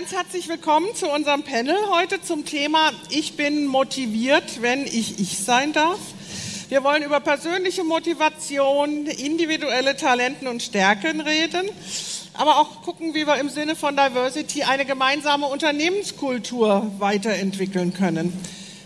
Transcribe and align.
Ganz 0.00 0.12
herzlich 0.12 0.48
willkommen 0.48 0.86
zu 0.94 1.10
unserem 1.10 1.42
Panel 1.42 1.76
heute 1.90 2.22
zum 2.22 2.46
Thema 2.46 2.90
Ich 3.10 3.36
bin 3.36 3.66
motiviert, 3.66 4.62
wenn 4.62 4.86
ich 4.86 5.20
ich 5.20 5.36
sein 5.36 5.74
darf. 5.74 5.98
Wir 6.70 6.82
wollen 6.82 7.02
über 7.02 7.20
persönliche 7.20 7.84
Motivation, 7.84 9.04
individuelle 9.04 9.98
Talenten 9.98 10.48
und 10.48 10.62
Stärken 10.62 11.20
reden, 11.20 11.68
aber 12.32 12.60
auch 12.60 12.80
gucken, 12.80 13.12
wie 13.12 13.26
wir 13.26 13.36
im 13.36 13.50
Sinne 13.50 13.76
von 13.76 13.94
Diversity 13.94 14.62
eine 14.62 14.86
gemeinsame 14.86 15.44
Unternehmenskultur 15.44 16.90
weiterentwickeln 16.98 17.92
können. 17.92 18.32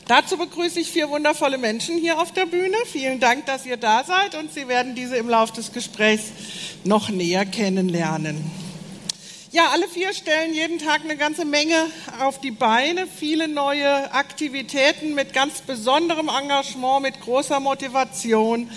Dazu 0.09 0.37
begrüße 0.37 0.80
ich 0.80 0.91
vier 0.91 1.10
wundervolle 1.10 1.59
Menschen 1.59 1.96
hier 1.96 2.20
auf 2.20 2.33
der 2.33 2.46
Bühne. 2.46 2.77
Vielen 2.87 3.20
Dank, 3.20 3.46
dass 3.46 3.66
ihr 3.66 3.77
da 3.77 4.02
seid 4.02 4.34
und 4.34 4.52
Sie 4.52 4.66
werden 4.66 4.96
diese 4.96 5.15
im 5.15 5.28
Laufe 5.28 5.52
des 5.52 5.73
Gesprächs 5.73 6.24
noch 6.83 7.09
näher 7.09 7.46
kennenlernen. 7.46 8.63
Ja, 9.54 9.68
alle 9.70 9.86
vier 9.86 10.12
stellen 10.12 10.52
jeden 10.52 10.80
Tag 10.80 11.02
eine 11.04 11.16
ganze 11.16 11.44
Menge 11.44 11.76
auf 12.20 12.40
die 12.40 12.50
Beine, 12.50 13.06
viele 13.06 13.46
neue 13.46 14.12
Aktivitäten 14.12 15.14
mit 15.14 15.32
ganz 15.32 15.60
besonderem 15.60 16.28
Engagement, 16.28 17.02
mit 17.02 17.20
großer 17.20 17.60
Motivation 17.60 18.68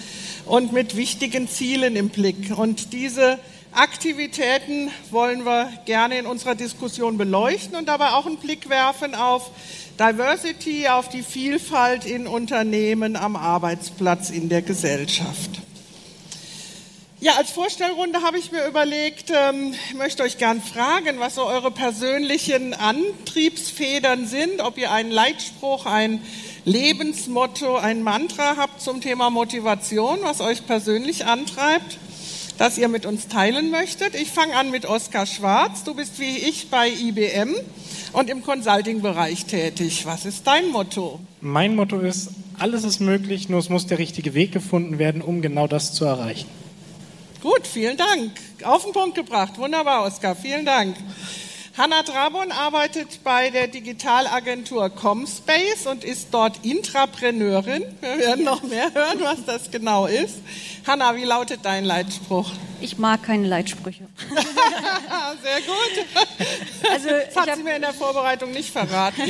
und 0.45 0.73
mit 0.73 0.95
wichtigen 0.95 1.49
Zielen 1.49 1.95
im 1.95 2.09
Blick. 2.09 2.55
Und 2.55 2.93
diese 2.93 3.39
Aktivitäten 3.71 4.91
wollen 5.09 5.45
wir 5.45 5.67
gerne 5.85 6.19
in 6.19 6.27
unserer 6.27 6.53
Diskussion 6.53 7.17
beleuchten 7.17 7.75
und 7.75 7.87
dabei 7.87 8.09
auch 8.09 8.27
einen 8.27 8.37
Blick 8.37 8.69
werfen 8.69 9.15
auf 9.15 9.49
Diversity, 9.97 10.89
auf 10.89 11.09
die 11.09 11.23
Vielfalt 11.23 12.05
in 12.05 12.27
Unternehmen, 12.27 13.15
am 13.15 13.35
Arbeitsplatz, 13.35 14.29
in 14.29 14.47
der 14.47 14.61
Gesellschaft. 14.61 15.66
Ja, 17.27 17.33
als 17.33 17.51
Vorstellrunde 17.51 18.21
habe 18.21 18.39
ich 18.39 18.53
mir 18.53 18.65
überlegt, 18.65 19.33
ähm, 19.35 19.73
ich 19.89 19.95
möchte 19.95 20.23
euch 20.23 20.37
gern 20.37 20.61
fragen, 20.61 21.19
was 21.19 21.35
so 21.35 21.45
eure 21.45 21.71
persönlichen 21.71 22.73
Antriebsfedern 22.73 24.25
sind, 24.25 24.61
ob 24.61 24.77
ihr 24.77 24.93
einen 24.93 25.11
Leitspruch, 25.11 25.85
ein 25.85 26.21
Lebensmotto, 26.63 27.75
ein 27.75 28.01
Mantra 28.01 28.55
habt 28.55 28.79
zum 28.79 29.01
Thema 29.01 29.29
Motivation, 29.29 30.19
was 30.21 30.39
euch 30.39 30.65
persönlich 30.67 31.25
antreibt, 31.25 31.97
das 32.59 32.77
ihr 32.77 32.87
mit 32.87 33.05
uns 33.05 33.27
teilen 33.27 33.71
möchtet. 33.71 34.15
Ich 34.15 34.29
fange 34.29 34.55
an 34.55 34.71
mit 34.71 34.85
Oskar 34.85 35.25
Schwarz. 35.25 35.83
Du 35.83 35.95
bist 35.95 36.21
wie 36.21 36.37
ich 36.37 36.69
bei 36.69 36.87
IBM 36.87 37.53
und 38.13 38.29
im 38.29 38.41
Consulting-Bereich 38.41 39.47
tätig. 39.47 40.05
Was 40.05 40.23
ist 40.23 40.47
dein 40.47 40.69
Motto? 40.69 41.19
Mein 41.41 41.75
Motto 41.75 41.99
ist, 41.99 42.29
alles 42.57 42.85
ist 42.85 43.01
möglich, 43.01 43.49
nur 43.49 43.59
es 43.59 43.67
muss 43.67 43.85
der 43.85 43.99
richtige 43.99 44.33
Weg 44.33 44.53
gefunden 44.53 44.97
werden, 44.97 45.21
um 45.21 45.41
genau 45.41 45.67
das 45.67 45.91
zu 45.91 46.05
erreichen. 46.05 46.47
Gut, 47.41 47.67
vielen 47.67 47.97
Dank. 47.97 48.31
Auf 48.63 48.83
den 48.83 48.93
Punkt 48.93 49.15
gebracht. 49.15 49.57
Wunderbar, 49.57 50.05
Oskar. 50.05 50.35
Vielen 50.35 50.65
Dank. 50.65 50.97
Hanna 51.77 52.01
Drabon 52.01 52.51
arbeitet 52.51 53.23
bei 53.23 53.51
der 53.51 53.67
Digitalagentur 53.67 54.89
Comspace 54.89 55.85
und 55.85 56.03
ist 56.03 56.29
dort 56.31 56.65
Intrapreneurin. 56.65 57.83
Wir 58.01 58.17
werden 58.17 58.45
noch 58.45 58.63
mehr 58.63 58.91
hören, 58.91 59.19
was 59.19 59.45
das 59.45 59.69
genau 59.69 60.07
ist. 60.07 60.37
Hanna, 60.87 61.15
wie 61.15 61.25
lautet 61.25 61.59
dein 61.61 61.85
Leitspruch? 61.85 62.49
Ich 62.81 62.97
mag 62.97 63.23
keine 63.23 63.47
Leitsprüche. 63.47 64.05
Sehr 65.43 65.61
gut. 65.61 66.89
Also, 66.91 67.09
das 67.09 67.35
hat 67.35 67.55
sie 67.55 67.63
mir 67.63 67.75
in 67.75 67.81
der 67.81 67.93
Vorbereitung 67.93 68.51
nicht 68.51 68.71
verraten. 68.71 69.21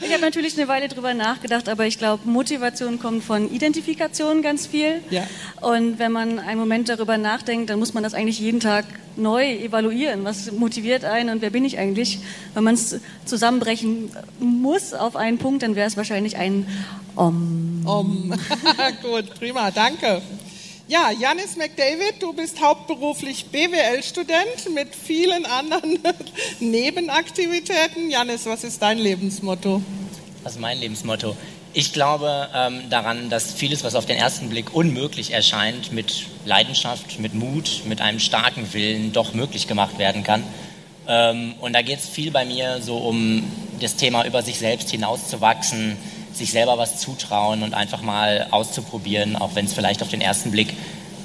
ich 0.00 0.12
habe 0.12 0.20
natürlich 0.20 0.56
eine 0.56 0.68
Weile 0.68 0.88
drüber 0.88 1.14
nachgedacht, 1.14 1.68
aber 1.68 1.86
ich 1.86 1.98
glaube, 1.98 2.28
Motivation 2.28 2.98
kommt 2.98 3.24
von 3.24 3.50
Identifikation 3.52 4.42
ganz 4.42 4.66
viel. 4.66 5.00
Ja. 5.10 5.26
Und 5.60 5.98
wenn 5.98 6.12
man 6.12 6.38
einen 6.38 6.58
Moment 6.58 6.88
darüber 6.88 7.18
nachdenkt, 7.18 7.70
dann 7.70 7.78
muss 7.78 7.94
man 7.94 8.02
das 8.02 8.14
eigentlich 8.14 8.38
jeden 8.38 8.60
Tag 8.60 8.84
neu 9.16 9.44
evaluieren. 9.44 10.24
Was 10.24 10.50
motiviert 10.52 11.04
einen 11.04 11.30
und 11.30 11.42
wer 11.42 11.50
bin 11.50 11.64
ich 11.64 11.78
eigentlich? 11.78 12.18
Wenn 12.54 12.64
man 12.64 12.74
es 12.74 13.00
zusammenbrechen 13.24 14.10
muss 14.40 14.92
auf 14.94 15.16
einen 15.16 15.38
Punkt, 15.38 15.62
dann 15.62 15.74
wäre 15.76 15.86
es 15.86 15.96
wahrscheinlich 15.96 16.36
ein 16.36 16.66
Om. 17.16 17.82
Om. 17.84 18.34
Gut, 19.02 19.34
prima, 19.38 19.70
danke. 19.70 20.20
Ja, 20.86 21.10
Janis 21.18 21.56
McDavid, 21.56 22.20
du 22.20 22.34
bist 22.34 22.60
hauptberuflich 22.60 23.46
BWL-Student 23.46 24.74
mit 24.74 24.94
vielen 24.94 25.46
anderen 25.46 25.98
Nebenaktivitäten. 26.60 28.10
Janis, 28.10 28.44
was 28.44 28.64
ist 28.64 28.82
dein 28.82 28.98
Lebensmotto? 28.98 29.80
Ist 30.44 30.60
mein 30.60 30.78
Lebensmotto? 30.78 31.38
Ich 31.72 31.94
glaube 31.94 32.50
ähm, 32.54 32.82
daran, 32.90 33.30
dass 33.30 33.54
vieles, 33.54 33.82
was 33.82 33.94
auf 33.94 34.04
den 34.04 34.18
ersten 34.18 34.50
Blick 34.50 34.74
unmöglich 34.74 35.30
erscheint, 35.32 35.90
mit 35.90 36.26
Leidenschaft, 36.44 37.18
mit 37.18 37.32
Mut, 37.32 37.80
mit 37.86 38.02
einem 38.02 38.20
starken 38.20 38.74
Willen 38.74 39.14
doch 39.14 39.32
möglich 39.32 39.66
gemacht 39.66 39.98
werden 39.98 40.22
kann. 40.22 40.44
Ähm, 41.08 41.54
und 41.60 41.72
da 41.72 41.80
geht 41.80 42.00
es 42.00 42.08
viel 42.10 42.30
bei 42.30 42.44
mir 42.44 42.82
so 42.82 42.98
um 42.98 43.42
das 43.80 43.96
Thema 43.96 44.26
über 44.26 44.42
sich 44.42 44.58
selbst 44.58 44.90
hinauszuwachsen, 44.90 45.96
sich 46.36 46.50
selber 46.50 46.78
was 46.78 46.98
zutrauen 46.98 47.62
und 47.62 47.74
einfach 47.74 48.02
mal 48.02 48.48
auszuprobieren, 48.50 49.36
auch 49.36 49.54
wenn 49.54 49.66
es 49.66 49.74
vielleicht 49.74 50.02
auf 50.02 50.08
den 50.08 50.20
ersten 50.20 50.50
Blick 50.50 50.74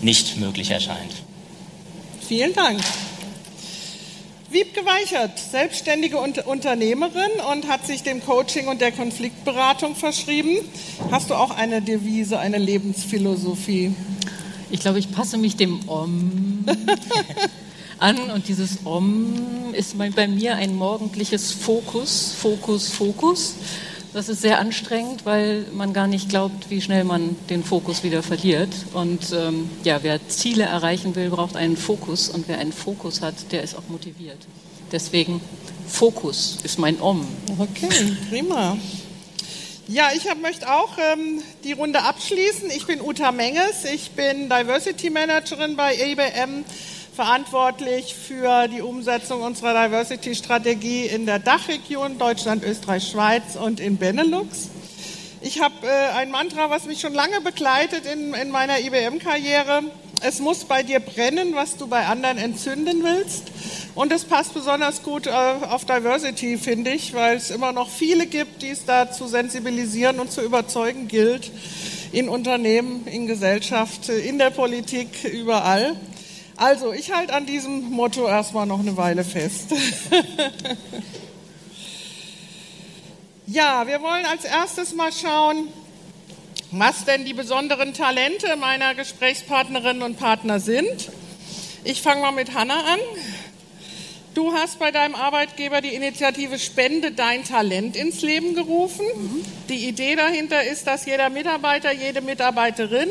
nicht 0.02 0.38
möglich 0.38 0.72
erscheint. 0.72 1.14
Vielen 2.28 2.54
Dank. 2.54 2.80
Wiebke 4.52 4.84
Weichert, 4.84 5.38
selbstständige 5.38 6.18
Unternehmerin 6.18 7.30
und 7.52 7.68
hat 7.68 7.86
sich 7.86 8.02
dem 8.02 8.24
Coaching 8.26 8.68
und 8.68 8.82
der 8.82 8.92
Konfliktberatung 8.92 9.96
verschrieben. 9.96 10.58
Hast 11.12 11.30
du 11.30 11.36
auch 11.36 11.52
eine 11.52 11.84
Devise, 11.84 12.40
eine 12.40 12.58
Lebensphilosophie? 12.58 13.94
Ich 14.72 14.80
glaube, 14.80 14.98
ich 14.98 15.12
passe 15.12 15.38
mich 15.38 15.56
dem 15.56 15.88
Om 15.88 16.66
an 18.00 18.18
und 18.32 18.48
dieses 18.48 18.80
Om 18.86 19.74
ist 19.74 19.96
bei 19.98 20.28
mir 20.28 20.56
ein 20.56 20.76
morgendliches 20.76 21.52
Fokus, 21.52 22.34
Fokus, 22.40 22.90
Fokus. 22.90 23.54
Das 24.12 24.28
ist 24.28 24.42
sehr 24.42 24.58
anstrengend, 24.58 25.26
weil 25.26 25.66
man 25.72 25.94
gar 25.94 26.08
nicht 26.08 26.30
glaubt, 26.30 26.72
wie 26.72 26.82
schnell 26.82 27.04
man 27.04 27.36
den 27.50 27.64
Fokus 27.64 28.04
wieder 28.04 28.24
verliert. 28.24 28.70
Und 28.94 29.32
ähm, 29.34 29.70
ja, 29.84 30.00
wer 30.02 30.28
Ziele 30.28 30.64
erreichen 30.64 31.16
will, 31.16 31.30
braucht 31.30 31.56
einen 31.56 31.78
Fokus. 31.78 32.28
Und 32.28 32.48
wer 32.48 32.58
einen 32.58 32.74
Fokus 32.74 33.22
hat, 33.22 33.36
der 33.52 33.62
ist 33.62 33.78
auch 33.78 33.88
motiviert. 33.88 34.40
Deswegen 34.92 35.42
Fokus 35.88 36.58
ist 36.64 36.80
mein 36.80 37.00
Om. 37.00 37.28
Okay, 37.60 38.18
prima. 38.30 38.78
Ja, 39.88 40.10
ich 40.16 40.28
hab, 40.28 40.40
möchte 40.42 40.72
auch 40.72 40.98
ähm, 40.98 41.44
die 41.64 41.74
Runde 41.74 42.02
abschließen. 42.02 42.70
Ich 42.72 42.88
bin 42.88 43.02
Uta 43.02 43.32
Menges, 43.32 43.86
ich 43.92 44.12
bin 44.12 44.50
Diversity 44.50 45.10
Managerin 45.12 45.76
bei 45.76 45.96
IBM 45.96 46.64
verantwortlich 47.20 48.16
für 48.16 48.70
die 48.70 48.82
Umsetzung 48.82 49.42
unserer 49.42 49.74
Diversity-Strategie 49.74 51.06
in 51.06 51.26
der 51.26 51.40
Dachregion 51.40 52.18
Deutschland, 52.18 52.64
Österreich, 52.64 53.10
Schweiz 53.10 53.58
und 53.62 53.82
in 53.82 53.98
Benelux. 53.98 54.70
Ich 55.42 55.62
habe 55.62 55.86
äh, 55.86 56.16
ein 56.16 56.32
Mantra, 56.32 56.70
was 56.70 56.86
mich 56.86 57.02
schon 57.02 57.14
lange 57.14 57.42
begleitet 57.42 58.06
in, 58.06 58.34
in 58.34 58.52
meiner 58.52 58.80
IBM-Karriere. 58.80 59.82
Es 60.22 60.40
muss 60.40 60.64
bei 60.64 60.82
dir 60.82 61.02
brennen, 61.02 61.56
was 61.56 61.76
du 61.76 61.88
bei 61.88 62.06
anderen 62.06 62.38
entzünden 62.38 63.04
willst. 63.04 63.52
Und 63.96 64.14
es 64.14 64.24
passt 64.24 64.54
besonders 64.54 65.04
gut 65.04 65.28
äh, 65.28 65.32
auf 65.32 65.84
Diversity, 65.84 66.58
finde 66.58 66.92
ich, 66.92 67.14
weil 67.14 67.36
es 67.36 67.52
immer 67.52 67.74
noch 67.74 67.90
viele 67.90 68.28
gibt, 68.28 68.62
die 68.62 68.70
es 68.70 68.86
da 68.86 69.12
zu 69.12 69.28
sensibilisieren 69.28 70.22
und 70.22 70.32
zu 70.32 70.42
überzeugen 70.42 71.10
gilt. 71.10 71.52
In 72.14 72.30
Unternehmen, 72.30 73.06
in 73.08 73.28
Gesellschaft, 73.28 74.08
in 74.08 74.40
der 74.40 74.52
Politik, 74.52 75.26
überall. 75.26 75.98
Also, 76.60 76.92
ich 76.92 77.14
halte 77.14 77.34
an 77.34 77.46
diesem 77.46 77.90
Motto 77.90 78.28
erstmal 78.28 78.66
noch 78.66 78.82
eine 78.82 78.98
Weile 78.98 79.24
fest. 79.24 79.72
ja, 83.48 83.88
wir 83.88 84.02
wollen 84.02 84.26
als 84.26 84.44
erstes 84.44 84.94
mal 84.94 85.14
schauen, 85.14 85.70
was 86.72 87.06
denn 87.06 87.24
die 87.24 87.34
besonderen 87.34 87.94
Talente 87.94 88.58
meiner 88.58 88.94
Gesprächspartnerinnen 88.94 90.04
und 90.04 90.18
Partner 90.18 90.60
sind. 90.60 91.10
Ich 91.86 92.02
fange 92.02 92.24
mal 92.24 92.34
mit 92.34 92.54
Hanna 92.54 92.76
an. 92.76 93.00
Du 94.34 94.52
hast 94.52 94.80
bei 94.80 94.92
deinem 94.92 95.16
Arbeitgeber 95.16 95.80
die 95.80 95.96
Initiative 95.96 96.60
Spende 96.60 97.14
dein 97.14 97.46
Talent 97.46 97.96
ins 97.96 98.22
Leben 98.22 98.54
gerufen. 98.54 99.06
Mhm. 99.16 99.46
Die 99.70 99.88
Idee 99.88 100.18
dahinter 100.18 100.62
ist, 100.62 100.88
dass 100.88 101.06
jeder 101.06 101.30
Mitarbeiter, 101.30 101.94
jede 101.94 102.20
Mitarbeiterin 102.20 103.08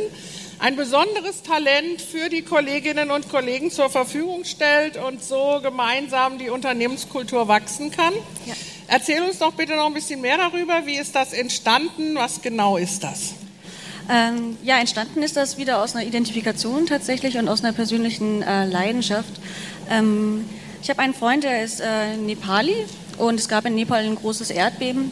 ein 0.58 0.76
besonderes 0.76 1.42
Talent 1.42 2.00
für 2.00 2.28
die 2.28 2.42
Kolleginnen 2.42 3.10
und 3.10 3.28
Kollegen 3.28 3.70
zur 3.70 3.90
Verfügung 3.90 4.44
stellt 4.44 4.96
und 4.96 5.22
so 5.22 5.60
gemeinsam 5.62 6.38
die 6.38 6.50
Unternehmenskultur 6.50 7.48
wachsen 7.48 7.90
kann. 7.90 8.12
Ja. 8.46 8.54
Erzähl 8.88 9.22
uns 9.22 9.38
doch 9.38 9.52
bitte 9.52 9.76
noch 9.76 9.86
ein 9.86 9.94
bisschen 9.94 10.20
mehr 10.20 10.38
darüber. 10.38 10.86
Wie 10.86 10.96
ist 10.96 11.14
das 11.14 11.32
entstanden? 11.32 12.14
Was 12.14 12.42
genau 12.42 12.76
ist 12.76 13.04
das? 13.04 13.34
Ähm, 14.10 14.56
ja, 14.64 14.78
entstanden 14.78 15.22
ist 15.22 15.36
das 15.36 15.58
wieder 15.58 15.82
aus 15.82 15.94
einer 15.94 16.06
Identifikation 16.06 16.86
tatsächlich 16.86 17.36
und 17.36 17.48
aus 17.48 17.62
einer 17.62 17.74
persönlichen 17.74 18.42
äh, 18.42 18.64
Leidenschaft. 18.64 19.32
Ähm, 19.90 20.48
ich 20.82 20.88
habe 20.88 21.00
einen 21.00 21.14
Freund, 21.14 21.44
der 21.44 21.62
ist 21.62 21.80
äh, 21.80 22.16
Nepali 22.16 22.86
und 23.18 23.38
es 23.38 23.48
gab 23.48 23.66
in 23.66 23.74
Nepal 23.74 24.04
ein 24.04 24.14
großes 24.14 24.50
Erdbeben 24.50 25.10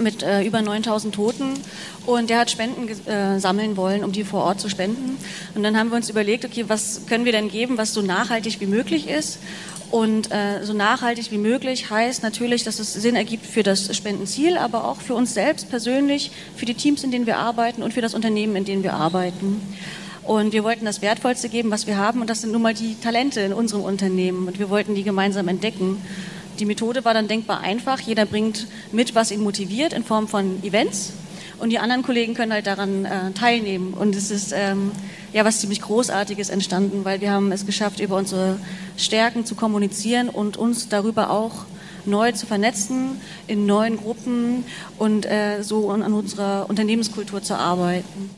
mit 0.00 0.22
äh, 0.22 0.42
über 0.42 0.62
9000 0.62 1.14
Toten 1.14 1.54
und 2.06 2.30
der 2.30 2.40
hat 2.40 2.50
Spenden 2.50 2.88
äh, 3.06 3.38
sammeln 3.38 3.76
wollen, 3.76 4.04
um 4.04 4.12
die 4.12 4.24
vor 4.24 4.44
Ort 4.44 4.60
zu 4.60 4.68
spenden. 4.68 5.16
Und 5.54 5.62
dann 5.62 5.78
haben 5.78 5.90
wir 5.90 5.96
uns 5.96 6.10
überlegt, 6.10 6.44
okay, 6.44 6.64
was 6.68 7.02
können 7.06 7.24
wir 7.24 7.32
denn 7.32 7.50
geben, 7.50 7.78
was 7.78 7.94
so 7.94 8.02
nachhaltig 8.02 8.60
wie 8.60 8.66
möglich 8.66 9.08
ist? 9.08 9.38
Und 9.90 10.30
äh, 10.30 10.64
so 10.64 10.74
nachhaltig 10.74 11.30
wie 11.30 11.38
möglich 11.38 11.88
heißt 11.88 12.22
natürlich, 12.22 12.62
dass 12.62 12.78
es 12.78 12.92
Sinn 12.92 13.16
ergibt 13.16 13.46
für 13.46 13.62
das 13.62 13.96
Spendenziel, 13.96 14.58
aber 14.58 14.84
auch 14.84 15.00
für 15.00 15.14
uns 15.14 15.32
selbst 15.32 15.70
persönlich, 15.70 16.30
für 16.56 16.66
die 16.66 16.74
Teams, 16.74 17.04
in 17.04 17.10
denen 17.10 17.26
wir 17.26 17.38
arbeiten 17.38 17.82
und 17.82 17.94
für 17.94 18.02
das 18.02 18.14
Unternehmen, 18.14 18.54
in 18.54 18.64
dem 18.66 18.82
wir 18.82 18.92
arbeiten. 18.92 19.62
Und 20.24 20.52
wir 20.52 20.62
wollten 20.62 20.84
das 20.84 21.00
Wertvollste 21.00 21.48
geben, 21.48 21.70
was 21.70 21.86
wir 21.86 21.96
haben, 21.96 22.20
und 22.20 22.28
das 22.28 22.42
sind 22.42 22.52
nun 22.52 22.60
mal 22.60 22.74
die 22.74 22.96
Talente 23.00 23.40
in 23.40 23.54
unserem 23.54 23.82
Unternehmen. 23.82 24.46
Und 24.46 24.58
wir 24.58 24.68
wollten 24.68 24.94
die 24.94 25.02
gemeinsam 25.02 25.48
entdecken. 25.48 26.02
Die 26.58 26.64
Methode 26.64 27.04
war 27.04 27.14
dann 27.14 27.28
denkbar 27.28 27.60
einfach. 27.60 28.00
Jeder 28.00 28.26
bringt 28.26 28.66
mit, 28.90 29.14
was 29.14 29.30
ihn 29.30 29.40
motiviert, 29.40 29.92
in 29.92 30.04
Form 30.04 30.26
von 30.26 30.62
Events. 30.64 31.12
Und 31.58 31.70
die 31.70 31.78
anderen 31.78 32.02
Kollegen 32.02 32.34
können 32.34 32.52
halt 32.52 32.66
daran 32.66 33.04
äh, 33.04 33.32
teilnehmen. 33.32 33.94
Und 33.94 34.14
es 34.14 34.30
ist 34.30 34.52
ähm, 34.52 34.92
ja 35.32 35.44
was 35.44 35.60
ziemlich 35.60 35.80
Großartiges 35.80 36.50
entstanden, 36.50 37.04
weil 37.04 37.20
wir 37.20 37.30
haben 37.30 37.52
es 37.52 37.66
geschafft, 37.66 38.00
über 38.00 38.16
unsere 38.16 38.58
Stärken 38.96 39.44
zu 39.44 39.54
kommunizieren 39.54 40.28
und 40.28 40.56
uns 40.56 40.88
darüber 40.88 41.30
auch 41.30 41.66
neu 42.04 42.32
zu 42.32 42.46
vernetzen 42.46 43.20
in 43.46 43.66
neuen 43.66 43.96
Gruppen 43.96 44.64
und 44.98 45.26
äh, 45.26 45.62
so 45.62 45.90
an 45.90 46.02
unserer 46.12 46.66
Unternehmenskultur 46.68 47.42
zu 47.42 47.54
arbeiten. 47.54 48.30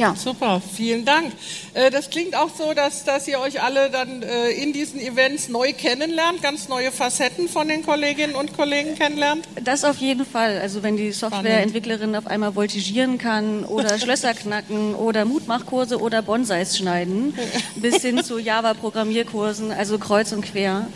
Ja. 0.00 0.16
Super, 0.16 0.62
vielen 0.62 1.04
Dank. 1.04 1.30
Äh, 1.74 1.90
das 1.90 2.08
klingt 2.08 2.34
auch 2.34 2.48
so, 2.56 2.72
dass, 2.72 3.04
dass 3.04 3.28
ihr 3.28 3.38
euch 3.38 3.62
alle 3.62 3.90
dann 3.90 4.22
äh, 4.22 4.48
in 4.48 4.72
diesen 4.72 4.98
Events 4.98 5.50
neu 5.50 5.74
kennenlernt, 5.74 6.40
ganz 6.40 6.70
neue 6.70 6.90
Facetten 6.90 7.50
von 7.50 7.68
den 7.68 7.84
Kolleginnen 7.84 8.34
und 8.34 8.56
Kollegen 8.56 8.94
kennenlernt. 8.94 9.46
Das 9.62 9.84
auf 9.84 9.98
jeden 9.98 10.24
Fall. 10.24 10.58
Also 10.58 10.82
wenn 10.82 10.96
die 10.96 11.12
Softwareentwicklerin 11.12 12.16
auf 12.16 12.26
einmal 12.26 12.54
voltigieren 12.54 13.18
kann 13.18 13.66
oder 13.66 13.98
Schlösser 14.00 14.32
knacken 14.32 14.94
oder 14.94 15.26
Mutmachkurse 15.26 16.00
oder 16.00 16.22
Bonsais 16.22 16.78
schneiden, 16.78 17.34
bis 17.76 18.00
hin 18.00 18.24
zu 18.24 18.38
Java-Programmierkursen, 18.38 19.70
also 19.70 19.98
kreuz 19.98 20.32
und 20.32 20.46
quer. 20.46 20.86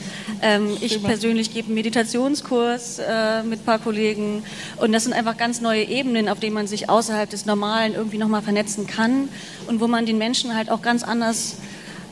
Ähm, 0.41 0.79
ich 0.81 1.03
persönlich 1.03 1.53
gebe 1.53 1.67
einen 1.67 1.75
Meditationskurs 1.75 3.01
äh, 3.01 3.43
mit 3.43 3.61
ein 3.61 3.65
paar 3.67 3.81
Kollegen 3.81 4.45
und 4.79 4.93
das 4.93 5.05
sind 5.05 5.13
einfach 5.13 5.37
ganz 5.37 5.61
neue 5.61 5.85
Ebenen, 5.85 6.31
auf 6.31 6.41
denen 6.41 6.55
man 6.55 6.67
sich 6.67 6.89
außerhalb 6.89 7.29
des 7.29 7.45
Normalen 7.45 7.95
irgendwie 7.95 8.17
nochmal 8.17 8.41
vernetzen 8.41 8.87
kann 8.87 8.94
kann 8.95 9.29
und 9.67 9.81
wo 9.81 9.87
man 9.87 10.07
den 10.07 10.19
Menschen 10.19 10.55
halt 10.55 10.71
auch 10.71 10.83
ganz 10.83 11.03
anders 11.03 11.57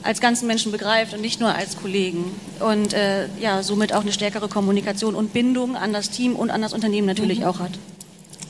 als 0.02 0.20
ganzen 0.20 0.46
Menschen 0.46 0.72
begreift 0.72 1.14
und 1.14 1.20
nicht 1.20 1.40
nur 1.40 1.54
als 1.54 1.76
Kollegen. 1.76 2.24
Und 2.60 2.92
äh, 2.92 3.28
ja, 3.40 3.62
somit 3.62 3.92
auch 3.92 4.02
eine 4.02 4.12
stärkere 4.12 4.48
Kommunikation 4.48 5.14
und 5.14 5.32
Bindung 5.32 5.76
an 5.76 5.92
das 5.92 6.10
Team 6.10 6.34
und 6.34 6.50
an 6.50 6.62
das 6.62 6.72
Unternehmen 6.72 7.06
natürlich 7.06 7.40
mhm. 7.40 7.46
auch 7.46 7.60
hat. 7.60 7.72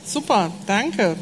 Super, 0.05 0.51
danke. 0.67 1.17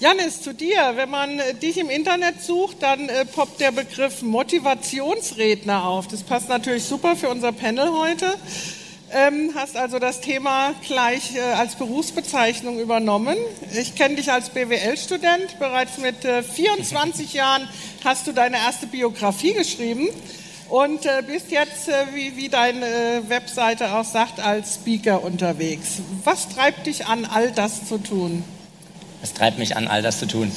Janis, 0.00 0.42
zu 0.42 0.52
dir. 0.52 0.92
Wenn 0.96 1.10
man 1.10 1.38
äh, 1.38 1.54
dich 1.54 1.78
im 1.78 1.88
Internet 1.88 2.42
sucht, 2.42 2.82
dann 2.82 3.08
äh, 3.08 3.24
poppt 3.24 3.60
der 3.60 3.72
Begriff 3.72 4.22
Motivationsredner 4.22 5.84
auf. 5.84 6.08
Das 6.08 6.22
passt 6.22 6.48
natürlich 6.48 6.84
super 6.84 7.16
für 7.16 7.28
unser 7.28 7.52
Panel 7.52 7.90
heute 7.92 8.34
ähm, 9.14 9.52
hast 9.54 9.76
also 9.76 9.98
das 9.98 10.20
Thema 10.20 10.74
gleich 10.86 11.36
äh, 11.36 11.40
als 11.40 11.76
Berufsbezeichnung 11.76 12.80
übernommen. 12.80 13.36
Ich 13.72 13.94
kenne 13.94 14.16
dich 14.16 14.32
als 14.32 14.50
BWL-Student. 14.50 15.58
Bereits 15.60 15.98
mit 15.98 16.24
äh, 16.24 16.42
24 16.42 17.32
Jahren 17.32 17.68
hast 18.04 18.26
du 18.26 18.32
deine 18.32 18.56
erste 18.56 18.88
Biografie 18.88 19.54
geschrieben 19.54 20.08
und 20.68 21.06
äh, 21.06 21.22
bist 21.24 21.52
jetzt, 21.52 21.88
äh, 21.88 22.06
wie, 22.12 22.36
wie 22.36 22.48
deine 22.48 22.86
äh, 22.86 23.28
Webseite 23.28 23.94
auch 23.94 24.04
sagt, 24.04 24.40
als 24.40 24.74
Speaker 24.74 25.22
unterwegs. 25.22 26.00
Was 26.24 26.48
treibt 26.48 26.86
dich 26.86 27.06
an, 27.06 27.24
all 27.24 27.52
das 27.52 27.86
zu 27.86 27.98
tun? 27.98 28.42
Was 29.20 29.32
treibt 29.32 29.58
mich 29.58 29.76
an, 29.76 29.86
all 29.86 30.02
das 30.02 30.18
zu 30.18 30.26
tun? 30.26 30.50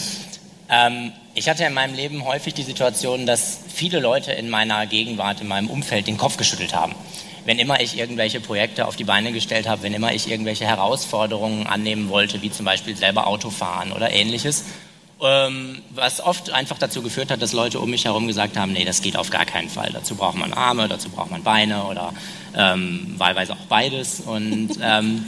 Ähm, 0.70 1.14
ich 1.36 1.48
hatte 1.48 1.64
in 1.64 1.74
meinem 1.74 1.94
Leben 1.94 2.26
häufig 2.26 2.56
die 2.56 2.64
Situation, 2.64 3.28
dass 3.28 3.60
viele 3.72 4.00
Leute 4.00 4.32
in 4.32 4.50
meiner 4.50 4.88
Gegenwart, 4.88 5.42
in 5.42 5.48
meinem 5.48 5.70
Umfeld 5.70 6.08
den 6.08 6.18
Kopf 6.18 6.38
geschüttelt 6.38 6.74
haben 6.74 6.96
wenn 7.48 7.60
immer 7.60 7.80
ich 7.80 7.98
irgendwelche 7.98 8.42
Projekte 8.42 8.86
auf 8.86 8.98
die 8.98 9.06
Beine 9.06 9.32
gestellt 9.32 9.70
habe, 9.70 9.82
wenn 9.84 9.94
immer 9.94 10.14
ich 10.14 10.30
irgendwelche 10.30 10.66
Herausforderungen 10.66 11.66
annehmen 11.66 12.10
wollte, 12.10 12.42
wie 12.42 12.52
zum 12.52 12.66
Beispiel 12.66 12.98
selber 12.98 13.26
Auto 13.26 13.52
fahren 13.52 13.94
oder 13.94 14.12
ähnliches, 14.12 14.66
ähm, 15.22 15.82
was 15.92 16.20
oft 16.20 16.50
einfach 16.50 16.78
dazu 16.78 17.02
geführt 17.02 17.32
hat, 17.32 17.42
dass 17.42 17.54
Leute 17.54 17.80
um 17.80 17.90
mich 17.90 18.04
herum 18.04 18.28
gesagt 18.28 18.58
haben, 18.58 18.74
nee, 18.74 18.84
das 18.84 19.02
geht 19.02 19.16
auf 19.16 19.30
gar 19.30 19.46
keinen 19.46 19.70
Fall. 19.70 19.92
Dazu 19.94 20.16
braucht 20.16 20.38
man 20.38 20.52
Arme, 20.52 20.90
dazu 20.90 21.08
braucht 21.08 21.32
man 21.32 21.42
Beine 21.42 21.86
oder 21.86 22.14
ähm, 22.54 23.16
wahlweise 23.18 23.54
auch 23.54 23.66
beides. 23.70 24.20
Und 24.20 24.72
ähm, 24.84 25.24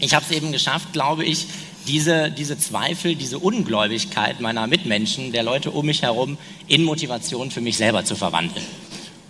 ich 0.00 0.12
habe 0.12 0.26
es 0.28 0.36
eben 0.36 0.52
geschafft, 0.52 0.92
glaube 0.92 1.24
ich, 1.24 1.46
diese, 1.86 2.30
diese 2.30 2.58
Zweifel, 2.58 3.14
diese 3.14 3.38
Ungläubigkeit 3.38 4.38
meiner 4.38 4.66
Mitmenschen, 4.66 5.32
der 5.32 5.42
Leute 5.42 5.70
um 5.70 5.86
mich 5.86 6.02
herum, 6.02 6.36
in 6.66 6.84
Motivation 6.84 7.50
für 7.50 7.62
mich 7.62 7.78
selber 7.78 8.04
zu 8.04 8.16
verwandeln 8.16 8.66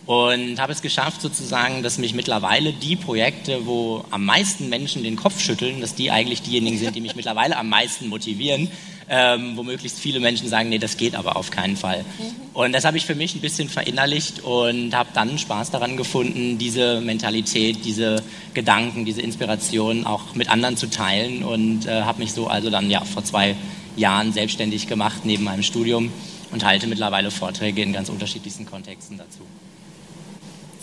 und 0.07 0.61
habe 0.61 0.73
es 0.73 0.83
geschafft 0.83 1.23
sozusagen, 1.23 1.83
dass 1.83 1.97
mich 1.97 2.15
mittlerweile 2.15 2.73
die 2.73 2.97
Projekte, 2.97 3.67
wo 3.67 4.05
am 4.11 4.25
meisten 4.25 4.69
Menschen 4.69 5.03
den 5.03 5.17
Kopf 5.17 5.41
schütteln, 5.41 5.81
dass 5.81 5.95
die 5.95 6.11
eigentlich 6.11 6.43
diejenigen 6.43 6.79
sind, 6.79 6.95
die 6.95 7.01
mich 7.01 7.17
mittlerweile 7.17 7.57
am 7.57 7.71
meisten 7.71 8.09
motivieren, 8.09 8.69
ähm, 9.09 9.57
wo 9.57 9.63
möglichst 9.63 9.99
viele 9.99 10.21
Menschen 10.21 10.49
sagen, 10.49 10.69
nee, 10.69 10.79
das 10.79 10.97
geht 10.97 11.15
aber 11.15 11.37
auf 11.37 11.51
keinen 11.51 11.77
Fall. 11.77 12.01
Mhm. 12.01 12.55
Und 12.55 12.73
das 12.73 12.85
habe 12.85 12.97
ich 12.97 13.07
für 13.07 13.15
mich 13.15 13.35
ein 13.35 13.41
bisschen 13.41 13.69
verinnerlicht 13.69 14.41
und 14.41 14.95
habe 14.95 15.09
dann 15.15 15.39
Spaß 15.39 15.71
daran 15.71 15.97
gefunden, 15.97 16.59
diese 16.59 17.01
Mentalität, 17.01 17.85
diese 17.85 18.23
Gedanken, 18.53 19.05
diese 19.05 19.23
Inspiration 19.23 20.07
auch 20.07 20.35
mit 20.35 20.51
anderen 20.51 20.77
zu 20.77 20.89
teilen 20.89 21.45
und 21.45 21.87
äh, 21.87 22.03
habe 22.03 22.21
mich 22.21 22.33
so 22.33 22.47
also 22.47 22.69
dann 22.71 22.91
ja 22.91 23.05
vor 23.05 23.25
zwei 23.25 23.57
Jahren 23.97 24.33
selbstständig 24.33 24.87
gemacht 24.87 25.21
neben 25.25 25.45
meinem 25.45 25.63
Studium 25.63 26.13
und 26.51 26.65
halte 26.65 26.87
mittlerweile 26.87 27.31
Vorträge 27.31 27.83
in 27.83 27.93
ganz 27.93 28.09
unterschiedlichsten 28.09 28.67
Kontexten 28.67 29.19
dazu. 29.19 29.41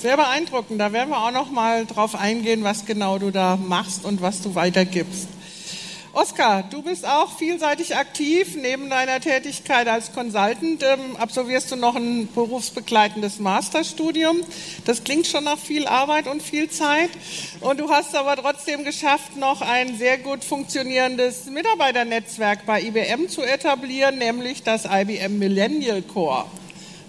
Sehr 0.01 0.17
beeindruckend. 0.17 0.81
Da 0.81 0.93
werden 0.93 1.11
wir 1.11 1.23
auch 1.23 1.31
noch 1.31 1.51
mal 1.51 1.85
drauf 1.85 2.15
eingehen, 2.15 2.63
was 2.63 2.87
genau 2.87 3.19
du 3.19 3.29
da 3.29 3.55
machst 3.55 4.03
und 4.03 4.19
was 4.19 4.41
du 4.41 4.55
weitergibst. 4.55 5.27
Oskar, 6.13 6.63
du 6.63 6.81
bist 6.81 7.07
auch 7.07 7.37
vielseitig 7.37 7.95
aktiv. 7.95 8.55
Neben 8.59 8.89
deiner 8.89 9.19
Tätigkeit 9.19 9.87
als 9.87 10.11
Consultant 10.11 10.81
ähm, 10.81 11.17
absolvierst 11.19 11.71
du 11.71 11.75
noch 11.75 11.95
ein 11.95 12.27
berufsbegleitendes 12.33 13.39
Masterstudium. 13.39 14.37
Das 14.85 15.03
klingt 15.03 15.27
schon 15.27 15.43
nach 15.43 15.59
viel 15.59 15.85
Arbeit 15.85 16.27
und 16.27 16.41
viel 16.41 16.67
Zeit. 16.67 17.11
Und 17.59 17.79
du 17.79 17.91
hast 17.91 18.15
aber 18.15 18.35
trotzdem 18.37 18.83
geschafft, 18.83 19.37
noch 19.37 19.61
ein 19.61 19.99
sehr 19.99 20.17
gut 20.17 20.43
funktionierendes 20.43 21.45
Mitarbeiternetzwerk 21.45 22.65
bei 22.65 22.81
IBM 22.81 23.29
zu 23.29 23.43
etablieren, 23.43 24.17
nämlich 24.17 24.63
das 24.63 24.85
IBM 24.85 25.37
Millennial 25.37 26.01
Core. 26.01 26.45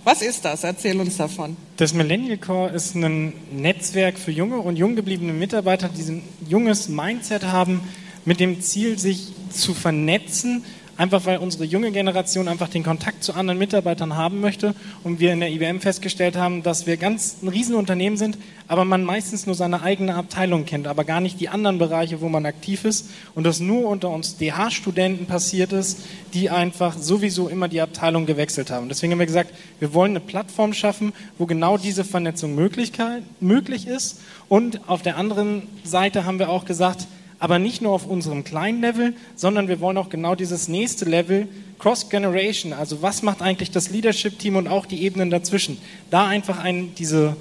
Was 0.05 0.21
ist 0.21 0.45
das? 0.45 0.65
Erzähl 0.65 0.99
uns 0.99 1.17
davon. 1.17 1.57
Das 1.77 1.95
Millennial 1.95 2.37
Core 2.37 2.71
ist 2.71 2.97
ein 2.97 3.33
Netzwerk 3.53 4.19
für 4.19 4.33
junge 4.33 4.59
und 4.59 4.77
jung 4.77 4.97
gebliebene 4.97 5.33
Mitarbeiter, 5.33 5.89
die 5.89 6.03
ein 6.03 6.23
junges 6.49 6.89
Mindset 6.89 7.45
haben, 7.45 7.81
mit 8.25 8.41
dem 8.41 8.61
Ziel, 8.61 8.99
sich 8.99 9.29
zu 9.51 9.75
vernetzen 9.75 10.65
Einfach 11.03 11.27
weil 11.27 11.39
unsere 11.39 11.65
junge 11.65 11.91
Generation 11.91 12.47
einfach 12.47 12.69
den 12.69 12.85
Kontakt 12.85 13.25
zu 13.25 13.35
anderen 13.35 13.59
Mitarbeitern 13.59 14.15
haben 14.15 14.41
möchte 14.41 14.73
und 15.03 15.19
wir 15.19 15.33
in 15.33 15.41
der 15.41 15.51
IBM 15.51 15.81
festgestellt 15.81 16.37
haben, 16.37 16.63
dass 16.63 16.87
wir 16.87 16.97
ganz 16.97 17.39
ein 17.43 17.49
Riesenunternehmen 17.49 18.17
sind, 18.17 18.39
aber 18.69 18.85
man 18.85 19.03
meistens 19.03 19.45
nur 19.45 19.57
seine 19.57 19.83
eigene 19.83 20.15
Abteilung 20.15 20.65
kennt, 20.65 20.87
aber 20.87 21.03
gar 21.03 21.21
nicht 21.21 21.41
die 21.41 21.49
anderen 21.49 21.79
Bereiche, 21.79 22.21
wo 22.21 22.29
man 22.29 22.47
aktiv 22.47 22.85
ist 22.85 23.11
und 23.35 23.43
das 23.43 23.59
nur 23.59 23.89
unter 23.89 24.11
uns 24.11 24.37
DH-Studenten 24.37 25.27
passiert 25.27 25.73
ist, 25.73 26.03
die 26.35 26.51
einfach 26.51 26.97
sowieso 26.97 27.49
immer 27.49 27.67
die 27.67 27.81
Abteilung 27.81 28.25
gewechselt 28.25 28.71
haben. 28.71 28.89
Deswegen 28.89 29.11
haben 29.11 29.19
wir 29.19 29.27
gesagt, 29.27 29.53
wir 29.81 29.95
wollen 29.95 30.13
eine 30.13 30.21
Plattform 30.21 30.73
schaffen, 30.73 31.13
wo 31.37 31.47
genau 31.47 31.79
diese 31.79 32.05
Vernetzung 32.05 32.55
möglich 32.55 33.89
ist 33.89 34.21
und 34.49 34.89
auf 34.89 35.03
der 35.03 35.17
anderen 35.17 35.67
Seite 35.83 36.27
haben 36.27 36.39
wir 36.39 36.49
auch 36.49 36.65
gesagt, 36.65 37.09
aber 37.43 37.59
nicht 37.59 37.83
nur 37.83 37.91
auf 37.91 38.07
unserem 38.07 38.45
kleinen 38.45 38.81
Level, 38.81 39.15
sondern 39.35 39.67
wir 39.67 39.81
wollen 39.81 39.97
auch 39.97 40.11
genau 40.11 40.37
dieses 40.37 40.69
nächste 40.69 41.07
Level, 41.07 41.49
Cross-Generation, 41.81 42.73
also 42.73 43.03
was 43.03 43.25
macht 43.25 43.43
eigentlich 43.43 43.73
das 43.73 43.91
Leadership-Team 43.91 44.55
und 44.55 44.69
auch 44.69 44.87
die 44.87 45.03
Ebenen 45.03 45.29
dazwischen, 45.29 45.77
da 46.09 46.29
einfach 46.29 46.61
ein, 46.61 46.95
diese, 46.95 47.37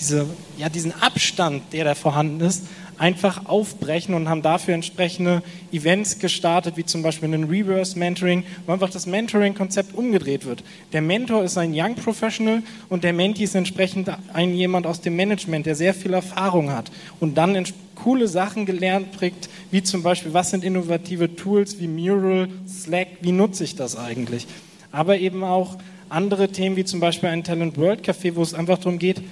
diese, 0.00 0.26
ja, 0.58 0.68
diesen 0.68 0.92
Abstand, 1.00 1.62
der 1.72 1.84
da 1.84 1.94
vorhanden 1.94 2.40
ist, 2.40 2.64
einfach 2.98 3.46
aufbrechen 3.46 4.14
und 4.14 4.28
haben 4.28 4.42
dafür 4.42 4.74
entsprechende 4.74 5.42
Events 5.72 6.18
gestartet, 6.18 6.76
wie 6.76 6.84
zum 6.84 7.02
Beispiel 7.02 7.32
ein 7.32 7.44
Reverse 7.44 7.98
Mentoring, 7.98 8.44
wo 8.66 8.72
einfach 8.72 8.90
das 8.90 9.06
Mentoring-Konzept 9.06 9.94
umgedreht 9.94 10.44
wird. 10.44 10.62
Der 10.92 11.02
Mentor 11.02 11.44
ist 11.44 11.58
ein 11.58 11.72
Young 11.74 11.94
Professional 11.96 12.62
und 12.88 13.04
der 13.04 13.12
Mentee 13.12 13.44
ist 13.44 13.54
entsprechend 13.54 14.10
ein 14.32 14.54
jemand 14.54 14.86
aus 14.86 15.00
dem 15.00 15.16
Management, 15.16 15.66
der 15.66 15.74
sehr 15.74 15.94
viel 15.94 16.14
Erfahrung 16.14 16.70
hat 16.70 16.90
und 17.20 17.36
dann 17.36 17.64
coole 17.94 18.28
Sachen 18.28 18.66
gelernt 18.66 19.16
kriegt, 19.16 19.48
wie 19.70 19.82
zum 19.82 20.02
Beispiel, 20.02 20.34
was 20.34 20.50
sind 20.50 20.64
innovative 20.64 21.34
Tools 21.36 21.78
wie 21.80 21.88
Mural, 21.88 22.48
Slack, 22.68 23.08
wie 23.20 23.32
nutze 23.32 23.64
ich 23.64 23.76
das 23.76 23.96
eigentlich? 23.96 24.46
Aber 24.92 25.18
eben 25.18 25.42
auch 25.42 25.76
andere 26.08 26.48
Themen 26.48 26.76
wie 26.76 26.84
zum 26.84 27.00
Beispiel 27.00 27.28
ein 27.28 27.44
Talent 27.44 27.76
World 27.76 28.06
Café, 28.06 28.34
wo 28.34 28.42
es 28.42 28.54
einfach 28.54 28.78
darum 28.78 28.98
geht, 28.98 29.22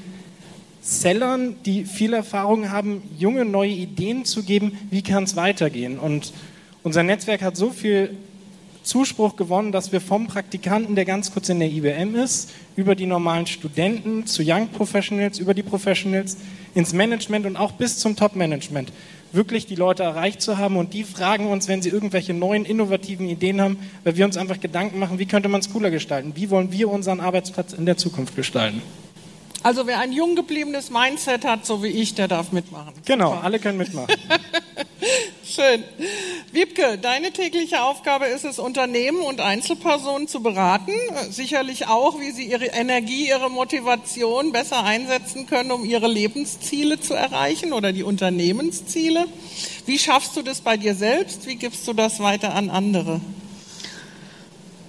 Sellern, 0.82 1.54
die 1.64 1.84
viel 1.84 2.12
Erfahrung 2.12 2.70
haben, 2.70 3.02
junge 3.16 3.44
neue 3.44 3.70
Ideen 3.70 4.24
zu 4.24 4.42
geben, 4.42 4.76
wie 4.90 5.02
kann 5.02 5.24
es 5.24 5.36
weitergehen. 5.36 5.98
Und 5.98 6.32
unser 6.82 7.04
Netzwerk 7.04 7.40
hat 7.42 7.56
so 7.56 7.70
viel 7.70 8.16
Zuspruch 8.82 9.36
gewonnen, 9.36 9.70
dass 9.70 9.92
wir 9.92 10.00
vom 10.00 10.26
Praktikanten, 10.26 10.96
der 10.96 11.04
ganz 11.04 11.32
kurz 11.32 11.48
in 11.48 11.60
der 11.60 11.70
IBM 11.70 12.16
ist, 12.16 12.50
über 12.74 12.96
die 12.96 13.06
normalen 13.06 13.46
Studenten 13.46 14.26
zu 14.26 14.42
Young 14.44 14.68
Professionals, 14.68 15.38
über 15.38 15.54
die 15.54 15.62
Professionals 15.62 16.36
ins 16.74 16.92
Management 16.92 17.46
und 17.46 17.56
auch 17.56 17.72
bis 17.72 17.98
zum 17.98 18.16
Top-Management 18.16 18.92
wirklich 19.30 19.66
die 19.66 19.76
Leute 19.76 20.02
erreicht 20.02 20.42
zu 20.42 20.58
haben 20.58 20.76
und 20.76 20.92
die 20.92 21.04
fragen 21.04 21.46
uns, 21.46 21.68
wenn 21.68 21.80
sie 21.80 21.88
irgendwelche 21.88 22.34
neuen, 22.34 22.64
innovativen 22.64 23.28
Ideen 23.28 23.60
haben, 23.60 23.78
weil 24.04 24.16
wir 24.16 24.24
uns 24.24 24.36
einfach 24.36 24.60
Gedanken 24.60 24.98
machen, 24.98 25.18
wie 25.18 25.26
könnte 25.26 25.48
man 25.48 25.60
es 25.60 25.72
cooler 25.72 25.90
gestalten, 25.90 26.32
wie 26.34 26.50
wollen 26.50 26.72
wir 26.72 26.90
unseren 26.90 27.20
Arbeitsplatz 27.20 27.72
in 27.72 27.86
der 27.86 27.96
Zukunft 27.96 28.36
gestalten. 28.36 28.82
Also 29.62 29.86
wer 29.86 30.00
ein 30.00 30.12
jung 30.12 30.34
gebliebenes 30.34 30.90
Mindset 30.90 31.44
hat, 31.44 31.64
so 31.64 31.82
wie 31.82 31.88
ich, 31.88 32.14
der 32.14 32.26
darf 32.26 32.50
mitmachen. 32.50 32.94
Genau, 33.04 33.30
Super. 33.30 33.44
alle 33.44 33.58
können 33.60 33.78
mitmachen. 33.78 34.08
Schön. 35.44 35.84
Wiebke, 36.50 36.98
deine 36.98 37.30
tägliche 37.30 37.82
Aufgabe 37.82 38.26
ist 38.26 38.44
es, 38.44 38.58
Unternehmen 38.58 39.20
und 39.20 39.40
Einzelpersonen 39.40 40.26
zu 40.26 40.42
beraten. 40.42 40.92
Sicherlich 41.30 41.86
auch, 41.86 42.18
wie 42.18 42.30
sie 42.30 42.44
ihre 42.44 42.66
Energie, 42.66 43.28
ihre 43.28 43.50
Motivation 43.50 44.52
besser 44.52 44.82
einsetzen 44.84 45.46
können, 45.46 45.70
um 45.70 45.84
ihre 45.84 46.08
Lebensziele 46.08 47.00
zu 47.00 47.14
erreichen 47.14 47.72
oder 47.72 47.92
die 47.92 48.02
Unternehmensziele. 48.02 49.26
Wie 49.86 49.98
schaffst 49.98 50.36
du 50.36 50.42
das 50.42 50.60
bei 50.60 50.76
dir 50.76 50.94
selbst? 50.94 51.46
Wie 51.46 51.56
gibst 51.56 51.86
du 51.86 51.92
das 51.92 52.18
weiter 52.20 52.54
an 52.54 52.70
andere? 52.70 53.20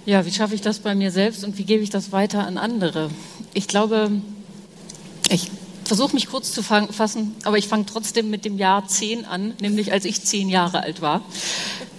Ja, 0.06 0.26
wie 0.26 0.32
schaffe 0.32 0.56
ich 0.56 0.62
das 0.62 0.80
bei 0.80 0.96
mir 0.96 1.12
selbst 1.12 1.44
und 1.44 1.58
wie 1.58 1.64
gebe 1.64 1.84
ich 1.84 1.90
das 1.90 2.12
weiter 2.12 2.46
an 2.46 2.58
andere? 2.58 3.10
Ich 3.54 3.68
glaube, 3.68 4.12
ich 5.34 5.52
versuche 5.84 6.14
mich 6.14 6.28
kurz 6.28 6.52
zu 6.52 6.64
fassen, 6.64 7.36
aber 7.44 7.58
ich 7.58 7.68
fange 7.68 7.86
trotzdem 7.86 8.30
mit 8.30 8.46
dem 8.46 8.58
Jahr 8.58 8.88
10 8.88 9.26
an, 9.26 9.54
nämlich 9.60 9.92
als 9.92 10.06
ich 10.06 10.24
zehn 10.24 10.50
Jahre 10.50 10.82
alt 10.82 11.02
war. 11.02 11.22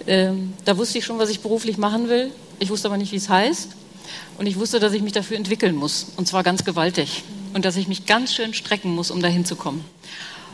Ähm, 0.07 0.53
da 0.65 0.77
wusste 0.77 0.97
ich 0.97 1.05
schon, 1.05 1.19
was 1.19 1.29
ich 1.29 1.41
beruflich 1.41 1.77
machen 1.77 2.09
will. 2.09 2.31
Ich 2.59 2.69
wusste 2.69 2.87
aber 2.87 2.97
nicht, 2.97 3.11
wie 3.11 3.17
es 3.17 3.29
heißt. 3.29 3.69
Und 4.37 4.47
ich 4.47 4.57
wusste, 4.57 4.79
dass 4.79 4.93
ich 4.93 5.01
mich 5.01 5.13
dafür 5.13 5.37
entwickeln 5.37 5.75
muss. 5.75 6.07
Und 6.15 6.27
zwar 6.27 6.43
ganz 6.43 6.63
gewaltig. 6.63 7.23
Und 7.53 7.65
dass 7.65 7.75
ich 7.75 7.87
mich 7.87 8.05
ganz 8.05 8.33
schön 8.33 8.53
strecken 8.53 8.93
muss, 8.93 9.11
um 9.11 9.21
dahin 9.21 9.45
zu 9.45 9.55
kommen. 9.55 9.83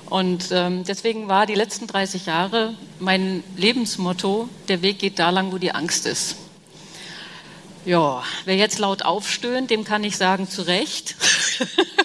Und 0.10 0.50
ähm, 0.52 0.84
deswegen 0.84 1.28
war 1.28 1.46
die 1.46 1.56
letzten 1.56 1.88
30 1.88 2.26
Jahre 2.26 2.76
mein 3.00 3.44
Lebensmotto, 3.56 4.50
der 4.68 4.82
Weg 4.82 5.00
geht 5.00 5.20
da 5.20 5.30
lang, 5.30 5.52
wo 5.52 5.58
die 5.58 5.72
Angst 5.72 6.06
ist. 6.06 6.36
Ja, 7.86 8.22
wer 8.46 8.56
jetzt 8.58 8.78
laut 8.78 9.04
aufstöhnt, 9.04 9.72
dem 9.72 9.84
kann 9.84 10.04
ich 10.04 10.18
sagen, 10.18 10.50
zu 10.50 10.64
Recht. 10.64 11.16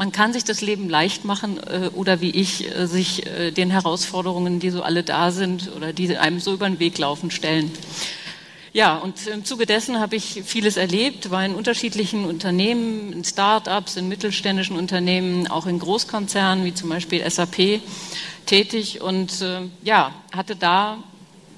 man 0.00 0.12
kann 0.12 0.32
sich 0.32 0.44
das 0.44 0.62
Leben 0.62 0.88
leicht 0.88 1.26
machen 1.26 1.58
äh, 1.58 1.90
oder 1.92 2.22
wie 2.22 2.30
ich 2.30 2.74
äh, 2.74 2.86
sich 2.86 3.26
äh, 3.26 3.50
den 3.50 3.68
Herausforderungen, 3.70 4.58
die 4.58 4.70
so 4.70 4.82
alle 4.82 5.02
da 5.02 5.30
sind 5.30 5.70
oder 5.76 5.92
die 5.92 6.16
einem 6.16 6.40
so 6.40 6.54
über 6.54 6.66
den 6.66 6.78
Weg 6.78 6.96
laufen, 6.96 7.30
stellen. 7.30 7.70
Ja, 8.72 8.96
und 8.96 9.26
im 9.26 9.44
Zuge 9.44 9.66
dessen 9.66 10.00
habe 10.00 10.16
ich 10.16 10.42
vieles 10.46 10.78
erlebt, 10.78 11.30
war 11.30 11.44
in 11.44 11.54
unterschiedlichen 11.54 12.24
Unternehmen, 12.24 13.12
in 13.12 13.24
Start-ups, 13.24 13.96
in 13.96 14.08
mittelständischen 14.08 14.74
Unternehmen, 14.74 15.48
auch 15.48 15.66
in 15.66 15.78
Großkonzernen 15.78 16.64
wie 16.64 16.72
zum 16.72 16.88
Beispiel 16.88 17.28
SAP 17.28 17.82
tätig 18.46 19.02
und 19.02 19.42
äh, 19.42 19.68
ja, 19.82 20.14
hatte 20.32 20.56
da 20.56 20.96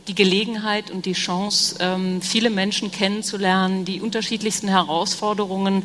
die 0.09 0.15
Gelegenheit 0.15 0.91
und 0.91 1.07
die 1.07 1.13
Chance, 1.13 1.77
ähm, 1.81 2.21
viele 2.23 2.51
Menschen 2.51 2.91
kennenzulernen, 2.91 3.85
die 3.85 4.01
unterschiedlichsten 4.01 4.69
Herausforderungen 4.69 5.85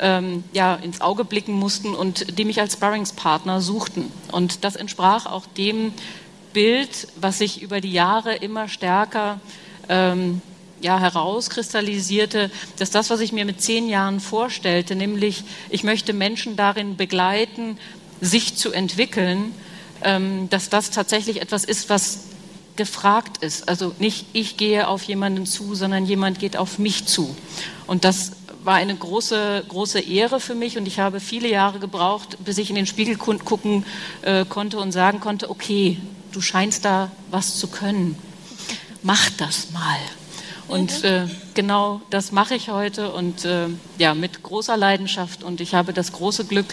ähm, 0.00 0.44
ja, 0.52 0.76
ins 0.76 1.00
Auge 1.00 1.24
blicken 1.24 1.54
mussten 1.54 1.94
und 1.94 2.38
die 2.38 2.44
mich 2.44 2.60
als 2.60 2.74
Sparringspartner 2.74 3.60
suchten. 3.60 4.12
Und 4.30 4.64
das 4.64 4.76
entsprach 4.76 5.26
auch 5.26 5.46
dem 5.46 5.92
Bild, 6.52 7.08
was 7.20 7.38
sich 7.38 7.60
über 7.60 7.80
die 7.80 7.92
Jahre 7.92 8.36
immer 8.36 8.68
stärker 8.68 9.40
ähm, 9.88 10.40
ja, 10.80 11.00
herauskristallisierte, 11.00 12.50
dass 12.78 12.90
das, 12.90 13.10
was 13.10 13.20
ich 13.20 13.32
mir 13.32 13.44
mit 13.44 13.60
zehn 13.60 13.88
Jahren 13.88 14.20
vorstellte, 14.20 14.94
nämlich 14.94 15.42
ich 15.70 15.82
möchte 15.82 16.12
Menschen 16.12 16.54
darin 16.54 16.96
begleiten, 16.96 17.78
sich 18.20 18.56
zu 18.56 18.72
entwickeln, 18.72 19.52
dass 20.50 20.68
das 20.68 20.90
tatsächlich 20.90 21.40
etwas 21.40 21.64
ist, 21.64 21.88
was 21.88 22.25
gefragt 22.76 23.38
ist. 23.42 23.68
Also 23.68 23.94
nicht 23.98 24.26
ich 24.32 24.56
gehe 24.56 24.88
auf 24.88 25.02
jemanden 25.02 25.46
zu, 25.46 25.74
sondern 25.74 26.06
jemand 26.06 26.38
geht 26.38 26.56
auf 26.56 26.78
mich 26.78 27.06
zu. 27.06 27.34
Und 27.86 28.04
das 28.04 28.32
war 28.66 28.74
eine 28.74 28.94
große, 28.94 29.64
große 29.68 30.00
Ehre 30.00 30.40
für 30.40 30.54
mich 30.54 30.76
und 30.76 30.86
ich 30.86 30.98
habe 30.98 31.20
viele 31.20 31.48
Jahre 31.48 31.78
gebraucht, 31.78 32.36
bis 32.44 32.58
ich 32.58 32.68
in 32.68 32.76
den 32.76 32.86
Spiegel 32.86 33.16
gucken 33.16 33.84
äh, 34.22 34.44
konnte 34.44 34.78
und 34.78 34.92
sagen 34.92 35.20
konnte, 35.20 35.50
okay, 35.50 35.98
du 36.32 36.40
scheinst 36.40 36.84
da 36.84 37.10
was 37.30 37.58
zu 37.58 37.68
können. 37.68 38.18
Mach 39.02 39.30
das 39.38 39.70
mal. 39.70 39.98
Und 40.68 41.04
mhm. 41.04 41.08
äh, 41.08 41.28
genau 41.54 42.00
das 42.10 42.32
mache 42.32 42.56
ich 42.56 42.68
heute 42.68 43.12
und 43.12 43.44
äh, 43.44 43.68
ja, 43.98 44.14
mit 44.14 44.42
großer 44.42 44.76
Leidenschaft. 44.76 45.44
Und 45.44 45.60
ich 45.60 45.74
habe 45.74 45.92
das 45.92 46.10
große 46.10 46.44
Glück, 46.44 46.66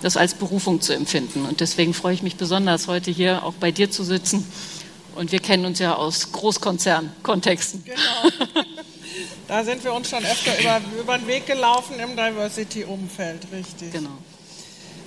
das 0.00 0.16
als 0.16 0.32
Berufung 0.32 0.80
zu 0.80 0.94
empfinden. 0.94 1.44
Und 1.44 1.60
deswegen 1.60 1.92
freue 1.92 2.14
ich 2.14 2.22
mich 2.22 2.36
besonders, 2.36 2.88
heute 2.88 3.10
hier 3.10 3.44
auch 3.44 3.52
bei 3.52 3.70
dir 3.70 3.90
zu 3.90 4.02
sitzen 4.02 4.46
und 5.14 5.32
wir 5.32 5.40
kennen 5.40 5.64
uns 5.64 5.78
ja 5.78 5.94
aus 5.94 6.32
Großkonzernkontexten. 6.32 7.84
Genau. 7.84 7.98
Da 9.46 9.62
sind 9.62 9.84
wir 9.84 9.92
uns 9.92 10.08
schon 10.08 10.24
öfter 10.24 10.58
über, 10.58 10.80
über 10.98 11.18
den 11.18 11.26
Weg 11.26 11.46
gelaufen 11.46 12.00
im 12.00 12.16
Diversity-Umfeld, 12.16 13.46
richtig. 13.52 13.92
Genau. 13.92 14.16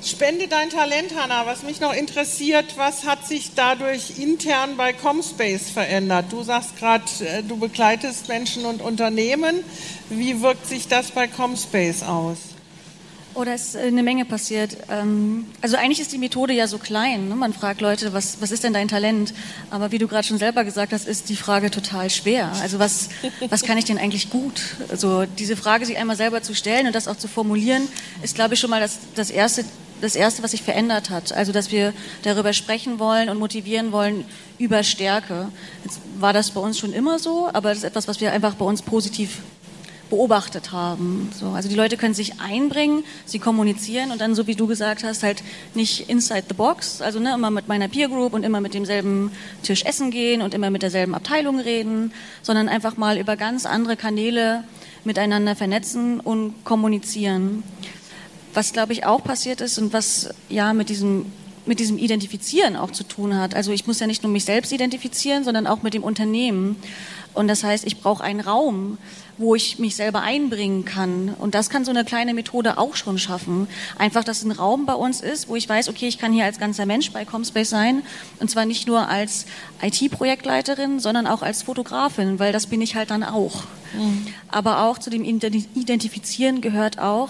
Spende 0.04 0.48
dein 0.48 0.70
Talent, 0.70 1.16
Hanna. 1.20 1.48
Was 1.48 1.64
mich 1.64 1.82
noch 1.82 1.94
interessiert, 1.94 2.78
was 2.78 3.04
hat 3.06 3.28
sich 3.28 3.56
dadurch 3.56 4.20
intern 4.20 4.78
bei 4.78 4.94
Comspace 4.94 5.72
verändert? 5.72 6.28
Du 6.30 6.44
sagst 6.44 6.78
gerade, 6.78 7.04
äh, 7.22 7.42
du 7.42 7.58
begleitest 7.58 8.28
Menschen 8.28 8.66
und 8.66 8.82
Unternehmen. 8.82 9.64
Wie 10.10 10.42
wirkt 10.42 10.68
sich 10.68 10.88
das 10.88 11.12
bei 11.12 11.28
Comspace 11.28 12.04
aus? 12.04 12.38
Oder 13.38 13.54
ist 13.54 13.76
äh, 13.76 13.82
eine 13.82 14.02
Menge 14.02 14.26
passiert. 14.26 14.78
Ähm, 14.90 15.46
also 15.62 15.78
eigentlich 15.78 16.00
ist 16.00 16.12
die 16.12 16.18
Methode 16.18 16.54
ja 16.54 16.66
so 16.68 16.80
klein. 16.80 17.30
Ne? 17.30 17.36
Man 17.36 17.54
fragt 17.54 17.82
Leute, 17.82 18.12
was, 18.12 18.42
was 18.42 18.50
ist 18.50 18.64
denn 18.64 18.74
dein 18.74 18.88
Talent? 18.88 19.32
Aber 19.70 19.92
wie 19.92 20.00
du 20.00 20.08
gerade 20.08 20.26
schon 20.26 20.40
selber 20.40 20.64
gesagt 20.64 20.92
hast, 20.92 21.08
ist 21.08 21.30
die 21.30 21.36
Frage 21.36 21.70
total 21.70 22.10
schwer. 22.10 22.52
Also 22.62 22.80
was, 22.80 23.10
was 23.50 23.62
kann 23.62 23.78
ich 23.78 23.86
denn 23.86 24.00
eigentlich 24.00 24.32
gut? 24.32 24.62
Also 24.90 25.26
diese 25.26 25.56
Frage 25.56 25.86
sich 25.86 25.98
einmal 25.98 26.16
selber 26.16 26.42
zu 26.42 26.56
stellen 26.56 26.88
und 26.88 26.96
das 26.96 27.08
auch 27.08 27.16
zu 27.16 27.28
formulieren, 27.28 27.88
ist, 28.24 28.34
glaube 28.34 28.56
ich, 28.56 28.60
schon 28.60 28.72
mal 28.72 28.82
das, 28.82 28.98
das 29.16 29.30
erste 29.30 29.64
das 30.00 30.16
Erste, 30.16 30.44
was 30.44 30.52
sich 30.52 30.62
verändert 30.62 31.10
hat. 31.10 31.32
Also, 31.34 31.52
dass 31.52 31.72
wir 31.72 31.92
darüber 32.22 32.54
sprechen 32.54 33.00
wollen 33.00 33.30
und 33.30 33.40
motivieren 33.40 33.92
wollen 33.92 34.26
über 34.60 34.84
Stärke. 34.84 35.50
Jetzt 35.84 36.00
war 36.20 36.34
das 36.34 36.52
bei 36.52 36.62
uns 36.62 36.78
schon 36.78 36.94
immer 36.94 37.18
so, 37.18 37.50
aber 37.52 37.70
das 37.70 37.80
ist 37.80 37.84
etwas, 37.84 38.08
was 38.08 38.22
wir 38.22 38.32
einfach 38.32 38.54
bei 38.54 38.66
uns 38.66 38.84
positiv 38.84 39.40
beobachtet 40.10 40.72
haben. 40.72 41.30
So, 41.38 41.48
also 41.48 41.70
die 41.70 41.76
Leute 41.76 41.98
können 41.98 42.14
sich 42.14 42.40
einbringen, 42.40 43.04
sie 43.26 43.40
kommunizieren 43.40 44.12
und 44.12 44.22
dann, 44.22 44.36
so 44.36 44.48
wie 44.48 44.56
du 44.56 44.68
gesagt 44.68 45.04
hast, 45.04 45.24
halt 45.24 45.44
nicht 45.74 46.10
inside 46.10 46.46
the 46.48 46.54
box, 46.54 47.02
also 47.02 47.20
ne, 47.20 47.34
immer 47.34 47.52
mit 47.52 47.68
meiner 47.68 47.88
Peer 47.88 48.08
Group 48.08 48.34
und 48.34 48.44
immer 48.44 48.62
mit 48.62 48.74
demselben 48.74 49.32
Tisch 49.64 49.84
essen 49.84 50.12
gehen 50.12 50.42
und 50.42 50.54
immer 50.54 50.70
mit 50.70 50.82
derselben 50.82 51.16
Abteilung 51.16 51.60
reden, 51.60 52.14
sondern 52.42 52.70
einfach 52.70 52.98
mal 52.98 53.18
über 53.18 53.36
ganz 53.36 53.66
andere 53.66 53.98
Kanäle 53.98 54.64
miteinander 55.04 55.56
vernetzen 55.56 56.20
und 56.20 56.64
kommunizieren. 56.64 57.64
Was, 58.54 58.74
glaube 58.74 58.94
ich, 58.94 59.06
auch 59.06 59.24
passiert 59.24 59.62
ist 59.62 59.78
und 59.78 59.94
was 59.94 60.30
ja 60.50 60.74
mit 60.74 60.90
diesem 60.90 61.26
mit 61.68 61.80
diesem 61.80 61.98
Identifizieren 61.98 62.78
auch 62.78 62.92
zu 62.92 63.04
tun 63.04 63.36
hat. 63.36 63.54
Also 63.54 63.72
ich 63.72 63.86
muss 63.86 64.00
ja 64.00 64.08
nicht 64.08 64.24
nur 64.24 64.32
mich 64.32 64.46
selbst 64.46 64.72
identifizieren, 64.72 65.44
sondern 65.44 65.68
auch 65.68 65.84
mit 65.84 65.94
dem 65.94 66.04
Unternehmen. 66.04 66.78
Und 67.34 67.48
das 67.48 67.64
heißt, 67.64 67.86
ich 67.86 68.00
brauche 68.00 68.24
einen 68.24 68.40
Raum, 68.40 68.98
wo 69.38 69.56
ich 69.56 69.80
mich 69.80 69.96
selber 69.96 70.22
einbringen 70.22 70.84
kann. 70.84 71.34
Und 71.38 71.54
das 71.56 71.70
kann 71.70 71.86
so 71.86 71.92
eine 71.92 72.04
kleine 72.04 72.34
Methode 72.34 72.78
auch 72.78 72.96
schon 72.96 73.20
schaffen. 73.20 73.68
Einfach, 73.98 74.24
dass 74.24 74.44
ein 74.44 74.52
Raum 74.52 74.86
bei 74.86 74.96
uns 74.96 75.22
ist, 75.22 75.48
wo 75.48 75.56
ich 75.56 75.70
weiß, 75.70 75.90
okay, 75.90 76.08
ich 76.08 76.18
kann 76.18 76.34
hier 76.34 76.46
als 76.46 76.60
ganzer 76.60 76.86
Mensch 76.86 77.12
bei 77.12 77.24
Comspace 77.26 77.70
sein. 77.70 78.02
Und 78.40 78.50
zwar 78.50 78.66
nicht 78.66 78.88
nur 78.88 79.08
als 79.08 79.46
IT-Projektleiterin, 79.82 81.00
sondern 81.00 81.28
auch 81.28 81.44
als 81.44 81.64
Fotografin, 81.64 82.40
weil 82.40 82.52
das 82.52 82.68
bin 82.68 82.82
ich 82.82 82.96
halt 82.96 83.12
dann 83.12 83.24
auch. 83.24 83.64
Mhm. 83.94 84.28
Aber 84.48 84.84
auch 84.84 84.98
zu 84.98 85.10
dem 85.10 85.24
Identifizieren 85.24 86.62
gehört 86.62 87.00
auch, 87.00 87.30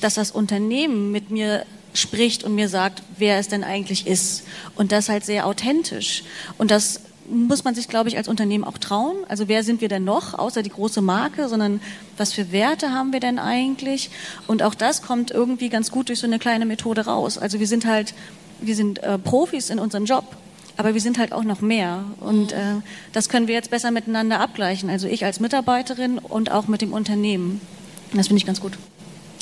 dass 0.00 0.14
das 0.14 0.30
Unternehmen 0.30 1.10
mit 1.10 1.30
mir 1.30 1.64
spricht 1.94 2.44
und 2.44 2.54
mir 2.54 2.68
sagt, 2.68 3.02
wer 3.16 3.38
es 3.38 3.48
denn 3.48 3.64
eigentlich 3.64 4.06
ist. 4.06 4.44
Und 4.76 4.92
das 4.92 5.08
halt 5.08 5.24
sehr 5.24 5.46
authentisch. 5.46 6.22
Und 6.58 6.70
das 6.70 7.00
muss 7.28 7.64
man 7.64 7.74
sich, 7.74 7.88
glaube 7.88 8.08
ich, 8.08 8.16
als 8.16 8.28
Unternehmen 8.28 8.64
auch 8.64 8.78
trauen. 8.78 9.16
Also 9.28 9.48
wer 9.48 9.62
sind 9.62 9.80
wir 9.80 9.88
denn 9.88 10.04
noch, 10.04 10.34
außer 10.34 10.62
die 10.62 10.70
große 10.70 11.00
Marke, 11.02 11.48
sondern 11.48 11.80
was 12.16 12.32
für 12.32 12.52
Werte 12.52 12.92
haben 12.92 13.12
wir 13.12 13.20
denn 13.20 13.38
eigentlich? 13.38 14.10
Und 14.46 14.62
auch 14.62 14.74
das 14.74 15.02
kommt 15.02 15.30
irgendwie 15.30 15.68
ganz 15.68 15.90
gut 15.90 16.08
durch 16.08 16.18
so 16.18 16.26
eine 16.26 16.38
kleine 16.38 16.66
Methode 16.66 17.06
raus. 17.06 17.38
Also 17.38 17.60
wir 17.60 17.66
sind 17.66 17.86
halt, 17.86 18.14
wir 18.60 18.74
sind 18.74 19.02
äh, 19.02 19.18
Profis 19.18 19.70
in 19.70 19.78
unserem 19.78 20.04
Job. 20.04 20.24
Aber 20.78 20.92
wir 20.92 21.00
sind 21.00 21.18
halt 21.18 21.32
auch 21.32 21.44
noch 21.44 21.62
mehr. 21.62 22.04
Und 22.20 22.52
äh, 22.52 22.58
das 23.12 23.30
können 23.30 23.48
wir 23.48 23.54
jetzt 23.54 23.70
besser 23.70 23.90
miteinander 23.90 24.40
abgleichen. 24.40 24.90
Also 24.90 25.08
ich 25.08 25.24
als 25.24 25.40
Mitarbeiterin 25.40 26.18
und 26.18 26.50
auch 26.50 26.68
mit 26.68 26.82
dem 26.82 26.92
Unternehmen. 26.92 27.62
Das 28.12 28.26
finde 28.28 28.40
ich 28.40 28.46
ganz 28.46 28.60
gut. 28.60 28.72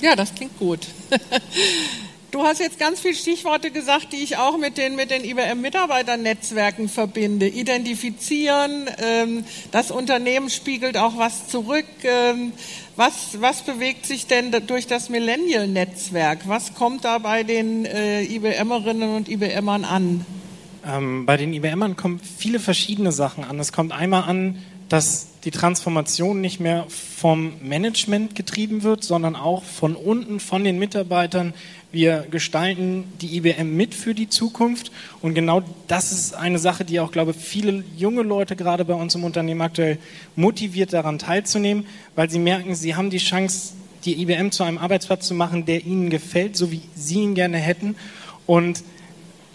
Ja, 0.00 0.14
das 0.14 0.34
klingt 0.34 0.56
gut. 0.58 0.86
Du 2.34 2.42
hast 2.42 2.58
jetzt 2.58 2.80
ganz 2.80 2.98
viele 2.98 3.14
Stichworte 3.14 3.70
gesagt, 3.70 4.12
die 4.12 4.16
ich 4.16 4.38
auch 4.38 4.58
mit 4.58 4.76
den, 4.76 4.96
mit 4.96 5.12
den 5.12 5.24
IBM-Mitarbeiternetzwerken 5.24 6.88
verbinde. 6.88 7.46
Identifizieren, 7.46 8.90
ähm, 8.98 9.44
das 9.70 9.92
Unternehmen 9.92 10.50
spiegelt 10.50 10.96
auch 10.96 11.16
was 11.16 11.46
zurück. 11.46 11.86
Ähm, 12.02 12.52
was, 12.96 13.40
was 13.40 13.62
bewegt 13.62 14.04
sich 14.04 14.26
denn 14.26 14.50
durch 14.66 14.88
das 14.88 15.10
Millennial-Netzwerk? 15.10 16.48
Was 16.48 16.74
kommt 16.74 17.04
da 17.04 17.18
bei 17.18 17.44
den 17.44 17.84
äh, 17.84 18.24
IBMerinnen 18.24 19.14
und 19.14 19.28
IBMern 19.28 19.84
an? 19.84 20.26
Ähm, 20.84 21.26
bei 21.26 21.36
den 21.36 21.52
IBMern 21.52 21.94
kommen 21.94 22.18
viele 22.18 22.58
verschiedene 22.58 23.12
Sachen 23.12 23.44
an. 23.44 23.60
Es 23.60 23.72
kommt 23.72 23.92
einmal 23.92 24.24
an, 24.24 24.58
dass 24.88 25.28
die 25.44 25.50
Transformation 25.50 26.40
nicht 26.40 26.58
mehr 26.58 26.86
vom 26.88 27.52
Management 27.60 28.34
getrieben 28.34 28.82
wird, 28.82 29.04
sondern 29.04 29.36
auch 29.36 29.62
von 29.62 29.94
unten, 29.94 30.40
von 30.40 30.64
den 30.64 30.78
Mitarbeitern. 30.78 31.52
Wir 31.92 32.26
gestalten 32.30 33.04
die 33.20 33.36
IBM 33.36 33.76
mit 33.76 33.94
für 33.94 34.14
die 34.14 34.28
Zukunft. 34.28 34.90
Und 35.20 35.34
genau 35.34 35.62
das 35.86 36.12
ist 36.12 36.34
eine 36.34 36.58
Sache, 36.58 36.84
die 36.84 36.98
auch, 36.98 37.12
glaube 37.12 37.32
ich, 37.32 37.36
viele 37.36 37.84
junge 37.96 38.22
Leute 38.22 38.56
gerade 38.56 38.86
bei 38.86 38.94
uns 38.94 39.14
im 39.14 39.24
Unternehmen 39.24 39.60
aktuell 39.60 39.98
motiviert, 40.34 40.94
daran 40.94 41.18
teilzunehmen, 41.18 41.86
weil 42.14 42.30
sie 42.30 42.38
merken, 42.38 42.74
sie 42.74 42.96
haben 42.96 43.10
die 43.10 43.18
Chance, 43.18 43.74
die 44.06 44.20
IBM 44.22 44.50
zu 44.50 44.64
einem 44.64 44.78
Arbeitsplatz 44.78 45.26
zu 45.26 45.34
machen, 45.34 45.66
der 45.66 45.84
ihnen 45.84 46.08
gefällt, 46.08 46.56
so 46.56 46.72
wie 46.72 46.80
sie 46.94 47.20
ihn 47.20 47.34
gerne 47.34 47.58
hätten. 47.58 47.96
Und 48.46 48.82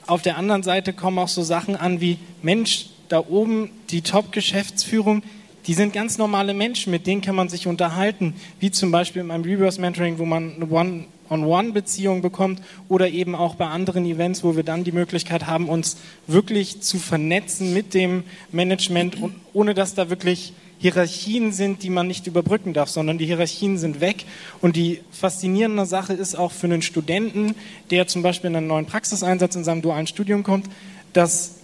auf 0.06 0.22
der 0.22 0.38
anderen 0.38 0.64
Seite 0.64 0.94
kommen 0.94 1.18
auch 1.18 1.28
so 1.28 1.42
Sachen 1.42 1.76
an 1.76 2.00
wie, 2.00 2.20
Mensch, 2.44 2.88
da 3.10 3.20
oben 3.20 3.72
die 3.90 4.02
Top-Geschäftsführung, 4.02 5.24
die 5.70 5.76
sind 5.76 5.94
ganz 5.94 6.18
normale 6.18 6.56
Menschen, 6.56 6.90
mit 6.90 7.06
denen 7.06 7.22
kann 7.22 7.36
man 7.36 7.48
sich 7.48 7.68
unterhalten, 7.68 8.34
wie 8.60 8.72
zum 8.72 8.90
Beispiel 8.90 9.22
in 9.22 9.28
meinem 9.28 9.44
Reverse 9.44 9.80
Mentoring, 9.80 10.18
wo 10.18 10.26
man 10.26 10.56
eine 10.56 10.68
One-on-One-Beziehung 10.68 12.24
bekommt 12.24 12.60
oder 12.88 13.08
eben 13.08 13.36
auch 13.36 13.54
bei 13.54 13.68
anderen 13.68 14.04
Events, 14.08 14.44
wo 14.44 14.56
wir 14.56 14.64
dann 14.64 14.84
die 14.84 14.92
Möglichkeit 14.92 15.46
haben, 15.46 15.70
uns 15.70 15.98
wirklich 16.26 16.82
zu 16.82 16.98
vernetzen 16.98 17.72
mit 17.72 17.94
dem 17.94 18.24
Management 18.52 19.22
und 19.22 19.36
ohne 19.54 19.76
dass 19.76 19.94
da 19.94 20.10
wirklich 20.10 20.54
Hierarchien 20.80 21.52
sind, 21.52 21.84
die 21.84 21.92
man 21.92 22.08
nicht 22.08 22.26
überbrücken 22.26 22.74
darf, 22.74 22.90
sondern 22.90 23.20
die 23.20 23.28
Hierarchien 23.28 23.78
sind 23.78 24.02
weg. 24.02 24.26
Und 24.62 24.76
die 24.76 25.02
faszinierende 25.12 25.86
Sache 25.86 26.14
ist 26.14 26.34
auch 26.34 26.52
für 26.52 26.66
einen 26.66 26.82
Studenten, 26.82 27.54
der 27.92 28.08
zum 28.08 28.24
Beispiel 28.24 28.50
in 28.50 28.56
einen 28.56 28.66
neuen 28.66 28.88
Praxiseinsatz 28.88 29.56
in 29.56 29.64
seinem 29.64 29.84
dualen 29.84 30.08
Studium 30.08 30.42
kommt, 30.42 30.66
dass 31.14 31.59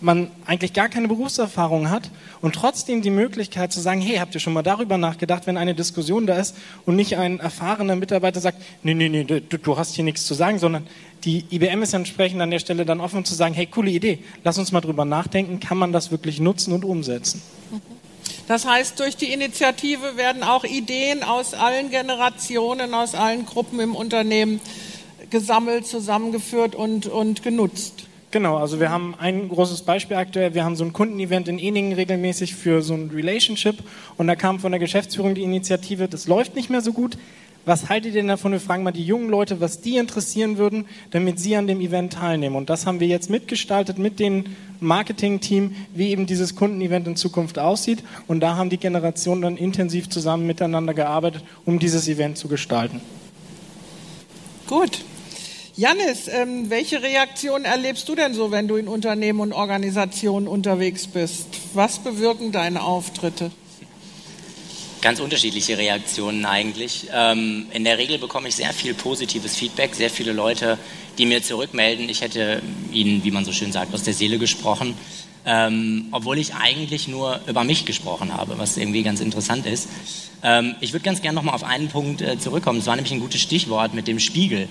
man 0.00 0.30
eigentlich 0.46 0.72
gar 0.72 0.88
keine 0.88 1.08
Berufserfahrung 1.08 1.90
hat 1.90 2.10
und 2.40 2.54
trotzdem 2.54 3.02
die 3.02 3.10
Möglichkeit 3.10 3.72
zu 3.72 3.80
sagen, 3.80 4.00
hey, 4.00 4.16
habt 4.16 4.34
ihr 4.34 4.40
schon 4.40 4.52
mal 4.52 4.62
darüber 4.62 4.98
nachgedacht, 4.98 5.46
wenn 5.46 5.56
eine 5.56 5.74
Diskussion 5.74 6.26
da 6.26 6.36
ist 6.36 6.56
und 6.86 6.96
nicht 6.96 7.16
ein 7.16 7.40
erfahrener 7.40 7.96
Mitarbeiter 7.96 8.40
sagt, 8.40 8.58
nee, 8.82 8.94
nee, 8.94 9.08
nee, 9.08 9.24
du, 9.24 9.40
du 9.40 9.76
hast 9.76 9.94
hier 9.94 10.04
nichts 10.04 10.26
zu 10.26 10.34
sagen, 10.34 10.58
sondern 10.58 10.86
die 11.24 11.44
IBM 11.50 11.82
ist 11.82 11.94
entsprechend 11.94 12.40
an 12.40 12.50
der 12.50 12.60
Stelle 12.60 12.84
dann 12.84 13.00
offen 13.00 13.24
zu 13.24 13.34
sagen, 13.34 13.54
hey, 13.54 13.66
coole 13.66 13.90
Idee, 13.90 14.20
lass 14.44 14.58
uns 14.58 14.72
mal 14.72 14.80
drüber 14.80 15.04
nachdenken, 15.04 15.60
kann 15.60 15.78
man 15.78 15.92
das 15.92 16.10
wirklich 16.10 16.40
nutzen 16.40 16.72
und 16.72 16.84
umsetzen? 16.84 17.42
Das 18.46 18.66
heißt, 18.66 18.98
durch 18.98 19.16
die 19.16 19.32
Initiative 19.32 20.16
werden 20.16 20.42
auch 20.42 20.64
Ideen 20.64 21.22
aus 21.22 21.52
allen 21.52 21.90
Generationen, 21.90 22.94
aus 22.94 23.14
allen 23.14 23.44
Gruppen 23.44 23.78
im 23.78 23.94
Unternehmen 23.94 24.60
gesammelt, 25.28 25.86
zusammengeführt 25.86 26.74
und, 26.74 27.06
und 27.06 27.42
genutzt. 27.42 28.04
Genau, 28.30 28.58
also 28.58 28.78
wir 28.78 28.90
haben 28.90 29.14
ein 29.18 29.48
großes 29.48 29.82
Beispiel 29.82 30.16
aktuell. 30.18 30.52
Wir 30.52 30.62
haben 30.62 30.76
so 30.76 30.84
ein 30.84 30.92
Kundenevent 30.92 31.48
in 31.48 31.58
Eningen 31.58 31.94
regelmäßig 31.94 32.54
für 32.54 32.82
so 32.82 32.92
ein 32.92 33.10
Relationship 33.10 33.76
und 34.18 34.26
da 34.26 34.36
kam 34.36 34.60
von 34.60 34.70
der 34.70 34.78
Geschäftsführung 34.78 35.34
die 35.34 35.42
Initiative, 35.42 36.08
das 36.08 36.28
läuft 36.28 36.54
nicht 36.54 36.68
mehr 36.68 36.82
so 36.82 36.92
gut. 36.92 37.16
Was 37.64 37.88
haltet 37.88 38.14
ihr 38.14 38.20
denn 38.20 38.28
davon? 38.28 38.52
Wir 38.52 38.60
fragen 38.60 38.82
mal 38.82 38.92
die 38.92 39.04
jungen 39.04 39.28
Leute, 39.28 39.60
was 39.60 39.80
die 39.80 39.96
interessieren 39.96 40.56
würden, 40.56 40.86
damit 41.10 41.38
sie 41.38 41.54
an 41.56 41.66
dem 41.66 41.80
Event 41.80 42.14
teilnehmen. 42.14 42.56
Und 42.56 42.70
das 42.70 42.86
haben 42.86 43.00
wir 43.00 43.06
jetzt 43.06 43.28
mitgestaltet 43.28 43.98
mit 43.98 44.20
dem 44.20 44.44
Marketing-Team, 44.80 45.74
wie 45.94 46.08
eben 46.08 46.24
dieses 46.24 46.54
Kundenevent 46.54 47.06
in 47.06 47.16
Zukunft 47.16 47.58
aussieht. 47.58 48.02
Und 48.26 48.40
da 48.40 48.56
haben 48.56 48.70
die 48.70 48.78
Generationen 48.78 49.42
dann 49.42 49.56
intensiv 49.58 50.08
zusammen 50.08 50.46
miteinander 50.46 50.94
gearbeitet, 50.94 51.44
um 51.66 51.78
dieses 51.78 52.08
Event 52.08 52.38
zu 52.38 52.48
gestalten. 52.48 53.02
Gut, 54.66 55.04
Janis, 55.78 56.26
ähm, 56.26 56.70
welche 56.70 57.04
Reaktionen 57.04 57.64
erlebst 57.64 58.08
du 58.08 58.16
denn 58.16 58.34
so, 58.34 58.50
wenn 58.50 58.66
du 58.66 58.74
in 58.74 58.88
Unternehmen 58.88 59.38
und 59.38 59.52
Organisationen 59.52 60.48
unterwegs 60.48 61.06
bist? 61.06 61.46
Was 61.72 62.00
bewirken 62.00 62.50
deine 62.50 62.82
Auftritte? 62.82 63.52
Ganz 65.02 65.20
unterschiedliche 65.20 65.78
Reaktionen 65.78 66.46
eigentlich. 66.46 67.06
Ähm, 67.14 67.66
in 67.72 67.84
der 67.84 67.96
Regel 67.96 68.18
bekomme 68.18 68.48
ich 68.48 68.56
sehr 68.56 68.72
viel 68.72 68.92
positives 68.92 69.54
Feedback, 69.54 69.94
sehr 69.94 70.10
viele 70.10 70.32
Leute, 70.32 70.78
die 71.16 71.26
mir 71.26 71.44
zurückmelden, 71.44 72.08
ich 72.08 72.22
hätte 72.22 72.60
ihnen, 72.92 73.22
wie 73.22 73.30
man 73.30 73.44
so 73.44 73.52
schön 73.52 73.70
sagt, 73.70 73.94
aus 73.94 74.02
der 74.02 74.14
Seele 74.14 74.38
gesprochen. 74.38 74.96
Ähm, 75.46 76.08
obwohl 76.10 76.38
ich 76.38 76.54
eigentlich 76.56 77.06
nur 77.06 77.40
über 77.46 77.62
mich 77.62 77.84
gesprochen 77.84 78.36
habe, 78.36 78.58
was 78.58 78.76
irgendwie 78.76 79.04
ganz 79.04 79.20
interessant 79.20 79.64
ist. 79.64 79.88
Ähm, 80.42 80.74
ich 80.80 80.92
würde 80.92 81.04
ganz 81.04 81.22
gerne 81.22 81.36
nochmal 81.36 81.54
auf 81.54 81.62
einen 81.62 81.86
Punkt 81.86 82.20
äh, 82.20 82.36
zurückkommen. 82.36 82.80
Es 82.80 82.86
war 82.86 82.96
nämlich 82.96 83.12
ein 83.12 83.20
gutes 83.20 83.40
Stichwort 83.40 83.94
mit 83.94 84.08
dem 84.08 84.18
Spiegel. 84.18 84.68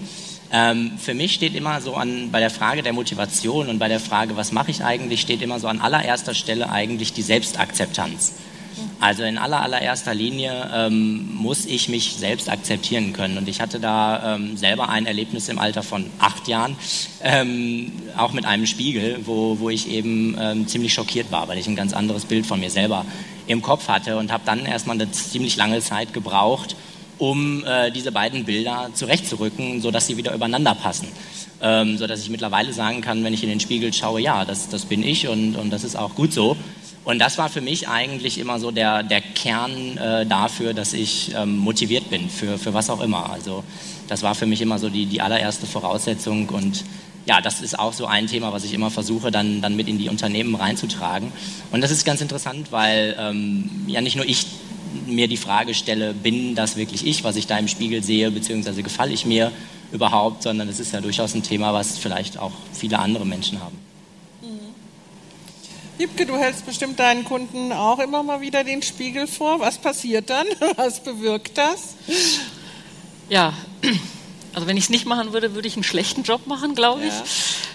Ähm, 0.52 0.92
für 0.98 1.14
mich 1.14 1.34
steht 1.34 1.56
immer 1.56 1.82
so 1.82 1.96
an, 1.96 2.30
bei 2.32 2.40
der 2.40 2.50
Frage 2.50 2.84
der 2.84 2.94
Motivation 2.94 3.70
und 3.70 3.80
bei 3.80 3.88
der 3.88 4.00
Frage, 4.00 4.38
was 4.38 4.52
mache 4.52 4.72
ich 4.72 4.84
eigentlich, 4.84 5.22
steht 5.22 5.42
immer 5.42 5.60
so 5.60 5.68
an 5.68 5.82
allererster 5.82 6.34
Stelle 6.34 6.70
eigentlich 6.70 7.14
die 7.14 7.22
Selbstakzeptanz. 7.22 8.34
Also 9.00 9.24
in 9.24 9.38
aller, 9.38 9.62
allererster 9.62 10.14
Linie 10.14 10.70
ähm, 10.74 11.30
muss 11.36 11.66
ich 11.66 11.90
mich 11.90 12.16
selbst 12.16 12.50
akzeptieren 12.50 13.14
können. 13.14 13.38
Und 13.38 13.48
ich 13.48 13.62
hatte 13.62 13.80
da 13.80 14.36
ähm, 14.36 14.58
selber 14.58 14.90
ein 14.90 15.06
Erlebnis 15.06 15.50
im 15.50 15.60
Alter 15.60 15.84
von 15.84 16.06
acht 16.20 16.48
Jahren, 16.48 16.76
ähm, 17.24 17.92
auch 18.18 18.34
mit 18.34 18.46
einem 18.46 18.66
Spiegel, 18.66 19.20
wo, 19.26 19.60
wo 19.60 19.70
ich 19.70 19.90
eben 19.90 20.36
ähm, 20.40 20.68
ziemlich 20.68 20.94
schockiert 20.94 21.32
war, 21.32 21.48
weil 21.48 21.58
ich 21.58 21.68
ein 21.68 21.76
ganz 21.76 21.94
anderes 21.94 22.26
Bild 22.26 22.46
von 22.46 22.60
mir 22.60 22.72
selber 22.72 23.06
im 23.48 23.62
Kopf 23.62 23.88
hatte 23.88 24.18
und 24.18 24.32
habe 24.32 24.44
dann 24.46 24.66
erstmal 24.66 24.96
eine 24.96 25.12
ziemlich 25.12 25.56
lange 25.58 25.80
Zeit 25.80 26.14
gebraucht, 26.14 26.76
um 27.18 27.64
äh, 27.66 27.92
diese 27.92 28.12
beiden 28.12 28.46
Bilder 28.46 28.90
zurechtzurücken, 28.94 29.82
sodass 29.82 30.08
sie 30.08 30.18
wieder 30.18 30.34
übereinander 30.34 30.76
passen. 30.76 31.08
Ähm, 31.60 31.98
sodass 31.98 32.22
ich 32.22 32.30
mittlerweile 32.30 32.72
sagen 32.72 33.02
kann, 33.02 33.24
wenn 33.24 33.34
ich 33.34 33.42
in 33.42 33.50
den 33.50 33.60
Spiegel 33.60 33.92
schaue, 33.92 34.22
ja, 34.22 34.46
das, 34.46 34.70
das 34.70 34.86
bin 34.86 35.02
ich 35.02 35.28
und, 35.28 35.56
und 35.56 35.72
das 35.72 35.84
ist 35.84 35.96
auch 35.96 36.14
gut 36.14 36.32
so. 36.32 36.56
Und 37.04 37.20
das 37.20 37.38
war 37.38 37.50
für 37.50 37.62
mich 37.62 37.88
eigentlich 37.88 38.38
immer 38.38 38.60
so 38.60 38.70
der, 38.70 39.02
der 39.02 39.22
Kern 39.22 39.98
äh, 39.98 40.26
dafür, 40.26 40.74
dass 40.74 40.94
ich 40.94 41.34
ähm, 41.36 41.58
motiviert 41.58 42.10
bin 42.10 42.30
für, 42.30 42.58
für 42.58 42.74
was 42.74 42.90
auch 42.90 43.02
immer. 43.02 43.32
Also 43.32 43.64
das 44.08 44.24
war 44.24 44.36
für 44.36 44.46
mich 44.46 44.62
immer 44.62 44.78
so 44.78 44.90
die, 44.90 45.06
die 45.06 45.22
allererste 45.22 45.66
Voraussetzung 45.66 46.50
und 46.50 46.84
ja, 47.26 47.42
das 47.42 47.62
ist 47.62 47.78
auch 47.78 47.92
so 47.92 48.06
ein 48.06 48.28
Thema, 48.28 48.54
was 48.54 48.64
ich 48.64 48.74
immer 48.74 48.90
versuche, 48.90 49.32
dann, 49.32 49.62
dann 49.62 49.76
mit 49.76 49.88
in 49.88 49.98
die 49.98 50.10
Unternehmen 50.10 50.56
reinzutragen. 50.56 51.32
Und 51.72 51.82
das 51.82 51.92
ist 51.92 52.06
ganz 52.06 52.22
interessant, 52.22 52.72
weil 52.72 53.16
ähm, 53.20 53.70
ja 53.88 54.02
nicht 54.02 54.16
nur 54.16 54.26
ich 54.26 54.46
mir 55.08 55.28
die 55.28 55.38
Frage 55.38 55.74
stelle, 55.74 56.14
bin 56.14 56.56
das 56.56 56.76
wirklich 56.76 57.06
ich, 57.06 57.24
was 57.24 57.36
ich 57.36 57.48
da 57.48 57.58
im 57.58 57.68
Spiegel 57.68 58.04
sehe, 58.04 58.32
beziehungsweise 58.32 58.84
gefalle 58.84 59.14
ich 59.14 59.26
mir 59.26 59.52
überhaupt, 59.92 60.44
sondern 60.44 60.68
es 60.70 60.80
ist 60.80 60.94
ja 60.94 61.02
durchaus 61.02 61.34
ein 61.34 61.44
Thema, 61.44 61.74
was 61.74 61.98
vielleicht 61.98 62.38
auch 62.38 62.52
viele 62.74 63.00
andere 63.00 63.26
Menschen 63.26 63.60
haben. 63.62 63.78
Mhm. 64.42 64.74
Liebke, 65.98 66.26
du 66.26 66.36
hältst 66.36 66.66
bestimmt 66.66 67.00
deinen 67.00 67.24
Kunden 67.24 67.72
auch 67.72 68.00
immer 68.00 68.24
mal 68.24 68.42
wieder 68.42 68.64
den 68.64 68.82
Spiegel 68.82 69.28
vor. 69.28 69.60
Was 69.60 69.78
passiert 69.78 70.30
dann? 70.30 70.48
Was 70.76 71.02
bewirkt 71.02 71.58
das? 71.58 71.96
Ja, 73.30 73.54
also 74.58 74.68
wenn 74.68 74.76
ich 74.76 74.86
es 74.86 74.90
nicht 74.90 75.06
machen 75.06 75.34
würde, 75.34 75.54
würde 75.54 75.68
ich 75.68 75.76
einen 75.76 75.84
schlechten 75.84 76.24
Job 76.24 76.48
machen, 76.48 76.74
glaube 76.74 77.06
ich. 77.06 77.14
Ja 77.14 77.24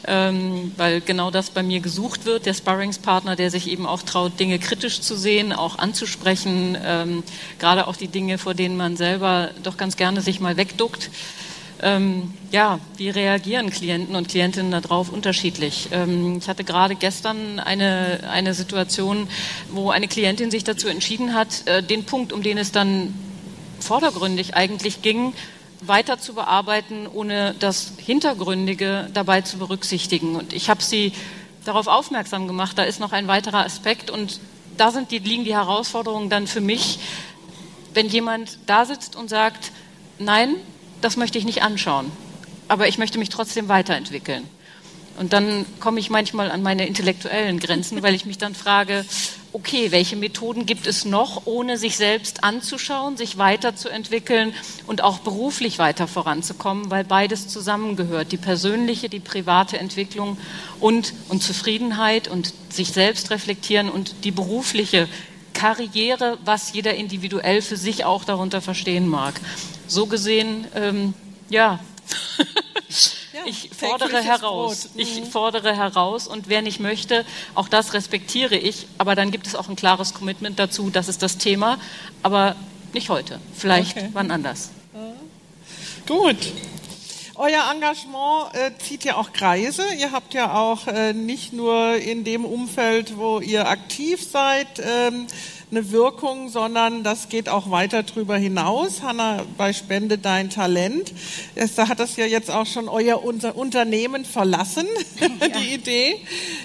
ähm, 0.07 0.73
weil 0.77 1.01
genau 1.01 1.31
das 1.31 1.51
bei 1.51 1.63
mir 1.63 1.81
gesucht 1.81 2.25
wird, 2.25 2.47
der 2.47 2.55
Sparringspartner, 2.55 3.37
der 3.37 3.51
sich 3.51 3.69
eben 3.69 3.87
auch 3.87 4.03
traut, 4.03 4.39
Dinge 4.41 4.59
kritisch 4.59 5.01
zu 5.01 5.17
sehen, 5.17 5.53
auch 5.53 5.79
anzusprechen, 5.79 6.77
ähm, 6.85 7.23
gerade 7.59 7.87
auch 7.87 7.97
die 7.97 8.09
Dinge, 8.09 8.39
vor 8.39 8.55
denen 8.55 8.77
man 8.77 8.97
selber 8.97 9.51
doch 9.63 9.77
ganz 9.77 9.97
gerne 9.97 10.21
sich 10.21 10.41
mal 10.41 10.57
wegduckt. 10.57 11.11
Ähm, 11.85 12.33
ja, 12.53 12.79
wie 12.97 13.11
reagieren 13.11 13.71
Klienten 13.71 14.15
und 14.15 14.29
Klientinnen 14.29 14.71
darauf 14.71 15.11
unterschiedlich? 15.11 15.89
Ähm, 15.91 16.39
ich 16.39 16.49
hatte 16.49 16.65
gerade 16.65 16.95
gestern 16.95 17.59
eine, 17.59 18.21
eine 18.31 18.55
Situation, 18.55 19.29
wo 19.71 19.91
eine 19.91 20.07
Klientin 20.07 20.51
sich 20.51 20.63
dazu 20.63 20.89
entschieden 20.89 21.35
hat, 21.35 21.67
äh, 21.67 21.83
den 21.83 22.05
Punkt, 22.05 22.33
um 22.33 22.43
den 22.43 22.59
es 22.59 22.71
dann 22.71 23.15
vordergründig 23.81 24.55
eigentlich 24.55 25.03
ging, 25.03 25.33
weiter 25.87 26.19
zu 26.19 26.35
bearbeiten, 26.35 27.07
ohne 27.07 27.55
das 27.59 27.93
Hintergründige 27.99 29.11
dabei 29.13 29.41
zu 29.41 29.59
berücksichtigen. 29.59 30.37
Und 30.37 30.53
ich 30.53 30.71
habe 30.71 30.83
Sie 30.83 31.13
darauf 31.65 31.87
aufmerksam 31.87 32.47
gemacht, 32.47 32.79
da 32.79 32.85
ist 32.85 33.01
noch 33.01 33.13
ein 33.13 33.29
weiterer 33.29 33.65
Aspekt 33.65 34.11
und 34.11 34.41
da 34.77 34.91
sind 34.91 35.11
die, 35.11 35.19
liegen 35.19 35.45
die 35.45 35.55
Herausforderungen 35.55 36.31
dann 36.31 36.47
für 36.47 36.61
mich, 36.61 36.99
wenn 37.95 38.09
jemand 38.09 38.59
da 38.67 38.85
sitzt 38.85 39.17
und 39.17 39.29
sagt, 39.29 39.73
nein, 40.19 40.55
das 41.01 41.17
möchte 41.17 41.39
ich 41.39 41.45
nicht 41.45 41.63
anschauen, 41.63 42.11
aber 42.69 42.89
ich 42.89 42.99
möchte 42.99 43.19
mich 43.19 43.29
trotzdem 43.29 43.69
weiterentwickeln. 43.69 44.49
Und 45.19 45.33
dann 45.33 45.67
komme 45.81 46.01
ich 46.01 46.11
manchmal 46.11 46.51
an 46.51 46.63
meine 46.63 46.87
intellektuellen 46.87 47.59
Grenzen, 47.59 48.03
weil 48.03 48.15
ich 48.15 48.25
mich 48.25 48.39
dann 48.39 48.55
frage, 48.55 49.05
okay, 49.53 49.93
welche 49.93 50.17
Methoden 50.17 50.65
gibt 50.65 50.87
es 50.87 51.05
noch, 51.05 51.43
ohne 51.45 51.77
sich 51.77 51.97
selbst 51.97 52.43
anzuschauen, 52.43 53.17
sich 53.17 53.37
weiterzuentwickeln 53.37 54.55
und 54.87 55.03
auch 55.03 55.19
beruflich 55.19 55.79
weiter 55.79 56.09
voranzukommen, 56.09 56.91
weil 56.91 57.05
beides 57.05 57.49
zusammengehört, 57.49 58.33
die 58.33 58.39
persönliche, 58.39 59.09
die 59.09 59.21
private 59.21 59.79
Entwicklung 59.79 60.39
und, 60.81 61.13
und 61.29 61.43
Zufriedenheit 61.43 62.29
und 62.29 62.55
sich 62.71 62.93
selbst 62.93 63.31
reflektieren 63.31 63.91
und 63.91 64.25
die 64.25 64.31
berufliche 64.31 65.07
Karriere, 65.53 66.39
was 66.45 66.73
jeder 66.73 66.95
individuell 66.95 67.61
für 67.61 67.77
sich 67.77 68.05
auch 68.05 68.25
darunter 68.25 68.63
verstehen 68.63 69.07
mag. 69.07 69.35
So 69.87 70.07
gesehen, 70.07 70.67
ähm, 70.75 71.15
ja. 71.51 71.79
ich 73.47 73.71
fordere 73.77 74.23
heraus. 74.23 74.91
Mhm. 74.95 75.01
Ich 75.01 75.23
fordere 75.25 75.77
heraus 75.77 76.27
und 76.27 76.49
wer 76.49 76.63
nicht 76.63 76.81
möchte, 76.81 77.25
auch 77.55 77.69
das 77.69 77.95
respektiere 77.95 78.57
ich. 78.57 78.87
Aber 78.99 79.15
dann 79.15 79.31
gibt 79.31 79.47
es 79.47 79.55
auch 79.55 79.69
ein 79.69 79.77
klares 79.77 80.15
Commitment 80.15 80.59
dazu, 80.59 80.91
das 80.91 81.09
ist 81.09 81.23
das 81.23 81.39
Thema. 81.39 81.79
Aber 82.23 82.57
nicht 82.93 83.09
heute, 83.09 83.41
vielleicht 83.55 83.97
okay. 83.97 84.09
wann 84.13 84.31
anders. 84.31 84.71
Gut. 86.07 86.37
Euer 87.35 87.71
Engagement 87.73 88.55
äh, 88.55 88.71
zieht 88.79 89.05
ja 89.05 89.17
auch 89.17 89.33
Kreise. 89.33 89.83
Ihr 89.99 90.13
habt 90.13 90.35
ja 90.35 90.55
auch 90.55 90.87
äh, 90.87 91.13
nicht 91.13 91.53
nur 91.53 91.95
in 91.97 92.25
dem 92.25 92.45
Umfeld, 92.45 93.17
wo 93.17 93.41
ihr 93.41 93.69
aktiv 93.69 94.23
seid, 94.23 94.69
ähm, 94.85 95.27
eine 95.73 95.91
Wirkung, 95.91 96.51
sondern 96.51 97.03
das 97.03 97.31
geht 97.31 97.49
auch 97.49 97.71
weiter 97.71 98.03
drüber 98.03 98.37
hinaus. 98.37 99.03
Hanna, 99.03 99.41
bei 99.57 99.73
Spende 99.73 100.19
dein 100.19 100.51
Talent, 100.51 101.15
da 101.77 101.89
hat 101.89 101.99
das 101.99 102.17
ja 102.17 102.27
jetzt 102.27 102.51
auch 102.51 102.67
schon 102.67 102.91
euer 102.91 103.25
Unternehmen 103.25 104.27
verlassen, 104.27 104.87
die 105.59 105.75
Idee. 105.75 106.17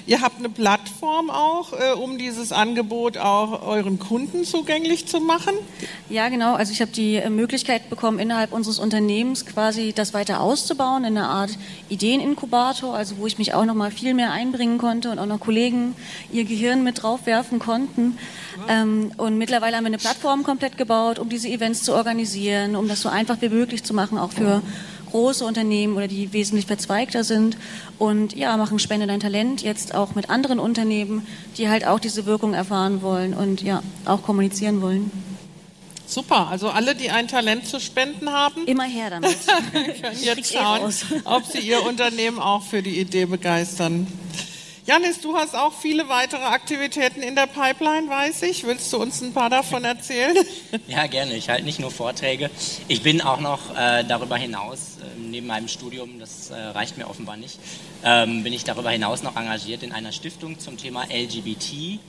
Ihr 0.07 0.19
habt 0.19 0.39
eine 0.39 0.49
Plattform 0.49 1.29
auch, 1.29 1.71
äh, 1.71 1.93
um 1.93 2.17
dieses 2.17 2.51
Angebot 2.51 3.17
auch 3.17 3.65
euren 3.65 3.97
Kunden 3.97 4.43
zugänglich 4.43 5.07
zu 5.07 5.21
machen. 5.21 5.53
Ja, 6.09 6.27
genau. 6.27 6.55
Also 6.55 6.73
ich 6.73 6.81
habe 6.81 6.91
die 6.91 7.15
äh, 7.15 7.29
Möglichkeit 7.29 7.89
bekommen, 7.89 8.19
innerhalb 8.19 8.51
unseres 8.51 8.77
Unternehmens 8.77 9.45
quasi 9.45 9.93
das 9.93 10.13
weiter 10.13 10.41
auszubauen 10.41 11.05
in 11.05 11.17
einer 11.17 11.29
Art 11.29 11.57
Ideeninkubator, 11.87 12.93
also 12.93 13.17
wo 13.19 13.27
ich 13.27 13.37
mich 13.37 13.53
auch 13.53 13.63
noch 13.63 13.75
mal 13.75 13.91
viel 13.91 14.13
mehr 14.13 14.33
einbringen 14.33 14.77
konnte 14.77 15.11
und 15.11 15.19
auch 15.19 15.25
noch 15.25 15.39
Kollegen 15.39 15.95
ihr 16.29 16.43
Gehirn 16.43 16.83
mit 16.83 17.03
draufwerfen 17.03 17.59
konnten. 17.59 18.17
Ähm, 18.67 18.96
und 19.17 19.37
mittlerweile 19.37 19.77
haben 19.77 19.83
wir 19.83 19.87
eine 19.87 19.97
Plattform 19.97 20.43
komplett 20.43 20.77
gebaut, 20.77 21.19
um 21.19 21.29
diese 21.29 21.47
Events 21.47 21.83
zu 21.83 21.93
organisieren, 21.93 22.75
um 22.75 22.87
das 22.87 23.01
so 23.01 23.09
einfach 23.09 23.41
wie 23.41 23.49
möglich 23.49 23.83
zu 23.83 23.93
machen, 23.93 24.17
auch 24.17 24.31
für 24.31 24.61
große 25.11 25.45
Unternehmen 25.45 25.95
oder 25.95 26.07
die 26.07 26.33
wesentlich 26.33 26.65
verzweigter 26.65 27.23
sind. 27.23 27.57
Und 27.97 28.35
ja, 28.35 28.55
machen 28.57 28.79
Spende 28.79 29.07
dein 29.07 29.19
Talent 29.19 29.61
jetzt 29.61 29.95
auch 29.95 30.15
mit 30.15 30.29
anderen 30.29 30.59
Unternehmen, 30.59 31.25
die 31.57 31.69
halt 31.69 31.85
auch 31.85 31.99
diese 31.99 32.25
Wirkung 32.25 32.53
erfahren 32.53 33.01
wollen 33.01 33.33
und 33.33 33.61
ja, 33.61 33.81
auch 34.05 34.21
kommunizieren 34.23 34.81
wollen. 34.81 35.11
Super, 36.05 36.47
also 36.47 36.69
alle, 36.69 36.95
die 36.95 37.09
ein 37.09 37.27
Talent 37.27 37.67
zu 37.67 37.81
spenden 37.81 38.31
haben, 38.31 38.65
immer 38.65 38.85
her 38.85 39.09
damit. 39.09 39.35
können 39.73 40.17
jetzt 40.21 40.53
schauen, 40.53 40.93
ob 41.25 41.45
sie 41.45 41.59
ihr 41.59 41.85
Unternehmen 41.85 42.39
auch 42.39 42.63
für 42.63 42.81
die 42.81 42.97
Idee 42.99 43.25
begeistern. 43.25 44.07
Janis, 44.87 45.19
du 45.19 45.35
hast 45.35 45.53
auch 45.53 45.73
viele 45.73 46.07
weitere 46.07 46.43
Aktivitäten 46.43 47.21
in 47.21 47.35
der 47.35 47.45
Pipeline, 47.45 48.07
weiß 48.07 48.43
ich. 48.43 48.65
Willst 48.65 48.93
du 48.93 48.97
uns 48.97 49.21
ein 49.21 49.33
paar 49.33 49.49
davon 49.49 49.83
erzählen? 49.83 50.37
Ja, 50.87 51.07
gerne. 51.07 51.35
Ich 51.35 51.49
halte 51.49 51.65
nicht 51.65 51.79
nur 51.79 51.91
Vorträge. 51.91 52.49
Ich 52.87 53.03
bin 53.03 53.21
auch 53.21 53.41
noch 53.41 53.75
äh, 53.75 54.05
darüber 54.05 54.37
hinaus, 54.37 54.97
äh, 55.01 55.19
neben 55.19 55.47
meinem 55.47 55.67
Studium, 55.67 56.19
das 56.19 56.49
äh, 56.49 56.55
reicht 56.55 56.97
mir 56.97 57.09
offenbar 57.09 57.35
nicht, 57.35 57.59
ähm, 58.03 58.43
bin 58.43 58.53
ich 58.53 58.63
darüber 58.63 58.89
hinaus 58.91 59.23
noch 59.23 59.35
engagiert 59.35 59.83
in 59.83 59.91
einer 59.91 60.13
Stiftung 60.13 60.57
zum 60.59 60.77
Thema 60.77 61.03
LGBT, 61.03 61.99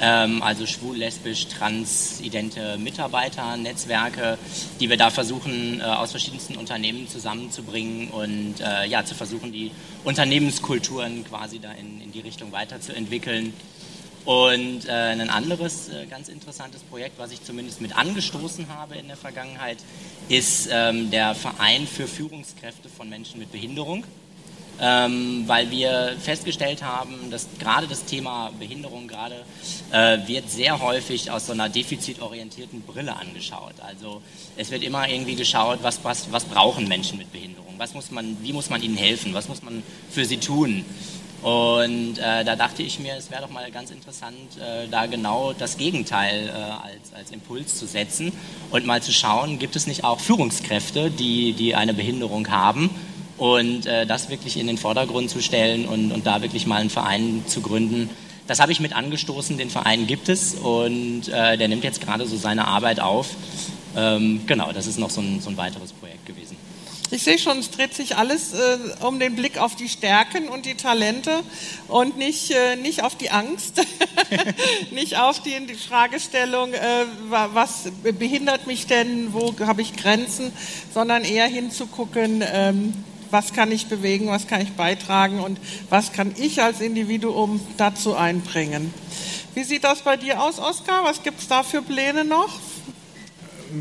also 0.00 0.66
schwul, 0.66 0.96
lesbisch, 0.96 1.46
transidente 1.48 2.78
Mitarbeiter, 2.78 3.56
Netzwerke, 3.56 4.38
die 4.80 4.90
wir 4.90 4.96
da 4.96 5.10
versuchen, 5.10 5.80
äh, 5.80 5.84
aus 5.84 6.10
verschiedensten 6.10 6.56
Unternehmen 6.56 7.08
zusammenzubringen 7.08 8.08
und 8.08 8.60
äh, 8.60 8.86
ja, 8.86 9.04
zu 9.04 9.14
versuchen, 9.14 9.52
die 9.52 9.70
Unternehmenskulturen 10.04 11.24
quasi 11.24 11.58
da 11.58 11.72
in, 11.72 12.00
in 12.00 12.12
die 12.12 12.20
Richtung 12.20 12.52
weiterzuentwickeln. 12.52 13.52
Und 14.24 14.86
äh, 14.86 14.92
ein 14.92 15.30
anderes 15.30 15.88
äh, 15.88 16.06
ganz 16.06 16.28
interessantes 16.28 16.82
Projekt, 16.82 17.18
was 17.18 17.32
ich 17.32 17.42
zumindest 17.42 17.80
mit 17.80 17.96
angestoßen 17.96 18.68
habe 18.68 18.94
in 18.94 19.08
der 19.08 19.16
Vergangenheit, 19.16 19.78
ist 20.28 20.68
ähm, 20.70 21.10
der 21.10 21.34
Verein 21.34 21.88
für 21.88 22.06
Führungskräfte 22.06 22.88
von 22.88 23.08
Menschen 23.08 23.40
mit 23.40 23.50
Behinderung 23.50 24.04
ähm, 24.82 25.44
weil 25.46 25.70
wir 25.70 26.16
festgestellt 26.20 26.82
haben, 26.82 27.30
dass 27.30 27.46
gerade 27.60 27.86
das 27.86 28.04
Thema 28.04 28.50
Behinderung 28.58 29.06
gerade 29.06 29.44
äh, 29.92 30.18
wird 30.26 30.50
sehr 30.50 30.80
häufig 30.80 31.30
aus 31.30 31.46
so 31.46 31.52
einer 31.52 31.68
defizitorientierten 31.68 32.82
Brille 32.82 33.14
angeschaut. 33.14 33.74
Also 33.80 34.20
es 34.56 34.72
wird 34.72 34.82
immer 34.82 35.08
irgendwie 35.08 35.36
geschaut, 35.36 35.78
was, 35.82 36.02
was, 36.02 36.32
was 36.32 36.44
brauchen 36.44 36.88
Menschen 36.88 37.16
mit 37.16 37.30
Behinderung, 37.30 37.74
was 37.78 37.94
muss 37.94 38.10
man, 38.10 38.36
wie 38.42 38.52
muss 38.52 38.70
man 38.70 38.82
ihnen 38.82 38.96
helfen, 38.96 39.32
was 39.34 39.48
muss 39.48 39.62
man 39.62 39.84
für 40.10 40.24
sie 40.24 40.38
tun. 40.38 40.84
Und 41.42 42.18
äh, 42.18 42.44
da 42.44 42.56
dachte 42.56 42.82
ich 42.82 42.98
mir, 42.98 43.14
es 43.16 43.30
wäre 43.30 43.42
doch 43.42 43.50
mal 43.50 43.68
ganz 43.70 43.90
interessant, 43.92 44.36
äh, 44.60 44.88
da 44.88 45.06
genau 45.06 45.52
das 45.52 45.76
Gegenteil 45.76 46.48
äh, 46.48 46.50
als, 46.50 47.12
als 47.14 47.30
Impuls 47.30 47.76
zu 47.76 47.86
setzen 47.86 48.32
und 48.70 48.84
mal 48.84 49.02
zu 49.02 49.12
schauen, 49.12 49.60
gibt 49.60 49.76
es 49.76 49.86
nicht 49.86 50.02
auch 50.02 50.18
Führungskräfte, 50.18 51.10
die, 51.10 51.52
die 51.52 51.74
eine 51.76 51.94
Behinderung 51.94 52.48
haben 52.48 52.90
und 53.42 53.86
äh, 53.86 54.06
das 54.06 54.30
wirklich 54.30 54.56
in 54.56 54.68
den 54.68 54.78
Vordergrund 54.78 55.28
zu 55.28 55.42
stellen 55.42 55.86
und, 55.86 56.12
und 56.12 56.28
da 56.28 56.42
wirklich 56.42 56.64
mal 56.64 56.80
einen 56.80 56.90
Verein 56.90 57.42
zu 57.48 57.60
gründen. 57.60 58.08
Das 58.46 58.60
habe 58.60 58.70
ich 58.70 58.78
mit 58.78 58.94
angestoßen, 58.94 59.58
den 59.58 59.68
Verein 59.68 60.06
gibt 60.06 60.28
es 60.28 60.54
und 60.54 61.26
äh, 61.26 61.58
der 61.58 61.66
nimmt 61.66 61.82
jetzt 61.82 62.00
gerade 62.00 62.24
so 62.24 62.36
seine 62.36 62.68
Arbeit 62.68 63.00
auf. 63.00 63.30
Ähm, 63.96 64.42
genau, 64.46 64.70
das 64.70 64.86
ist 64.86 64.96
noch 64.96 65.10
so 65.10 65.20
ein, 65.20 65.40
so 65.40 65.50
ein 65.50 65.56
weiteres 65.56 65.92
Projekt 65.92 66.24
gewesen. 66.24 66.56
Ich 67.10 67.24
sehe 67.24 67.36
schon, 67.36 67.58
es 67.58 67.72
dreht 67.72 67.94
sich 67.94 68.16
alles 68.16 68.54
äh, 68.54 68.78
um 69.00 69.18
den 69.18 69.34
Blick 69.34 69.58
auf 69.58 69.74
die 69.74 69.88
Stärken 69.88 70.48
und 70.48 70.64
die 70.64 70.76
Talente 70.76 71.40
und 71.88 72.16
nicht, 72.16 72.52
äh, 72.52 72.76
nicht 72.76 73.02
auf 73.02 73.16
die 73.16 73.30
Angst, 73.30 73.84
nicht 74.92 75.18
auf 75.18 75.42
die, 75.42 75.66
die 75.66 75.74
Fragestellung, 75.74 76.74
äh, 76.74 77.06
was 77.28 77.90
behindert 78.02 78.68
mich 78.68 78.86
denn, 78.86 79.32
wo 79.32 79.52
habe 79.66 79.82
ich 79.82 79.96
Grenzen, 79.96 80.52
sondern 80.94 81.24
eher 81.24 81.48
hinzugucken, 81.48 82.44
ähm, 82.46 82.94
was 83.32 83.52
kann 83.52 83.72
ich 83.72 83.86
bewegen, 83.86 84.28
was 84.28 84.46
kann 84.46 84.60
ich 84.60 84.72
beitragen 84.72 85.40
und 85.40 85.58
was 85.88 86.12
kann 86.12 86.34
ich 86.36 86.62
als 86.62 86.80
Individuum 86.80 87.60
dazu 87.78 88.14
einbringen. 88.14 88.92
Wie 89.54 89.64
sieht 89.64 89.84
das 89.84 90.02
bei 90.02 90.16
dir 90.16 90.40
aus, 90.40 90.58
Oskar? 90.58 91.04
Was 91.04 91.22
gibt 91.22 91.40
es 91.40 91.48
da 91.48 91.62
für 91.62 91.82
Pläne 91.82 92.24
noch? 92.24 92.60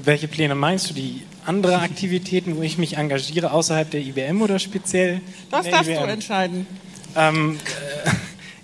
Welche 0.04 0.28
Pläne 0.28 0.56
meinst 0.56 0.90
du? 0.90 0.94
Die 0.94 1.24
andere 1.46 1.80
Aktivitäten, 1.80 2.56
wo 2.56 2.62
ich 2.62 2.78
mich 2.78 2.98
engagiere, 2.98 3.52
außerhalb 3.52 3.92
der 3.92 4.02
IBM 4.02 4.42
oder 4.42 4.58
speziell? 4.58 5.22
Das 5.50 5.70
darfst 5.70 5.90
IBM? 5.90 6.04
du 6.04 6.10
entscheiden. 6.12 6.68
Ähm, 7.16 7.60
äh, 8.06 8.10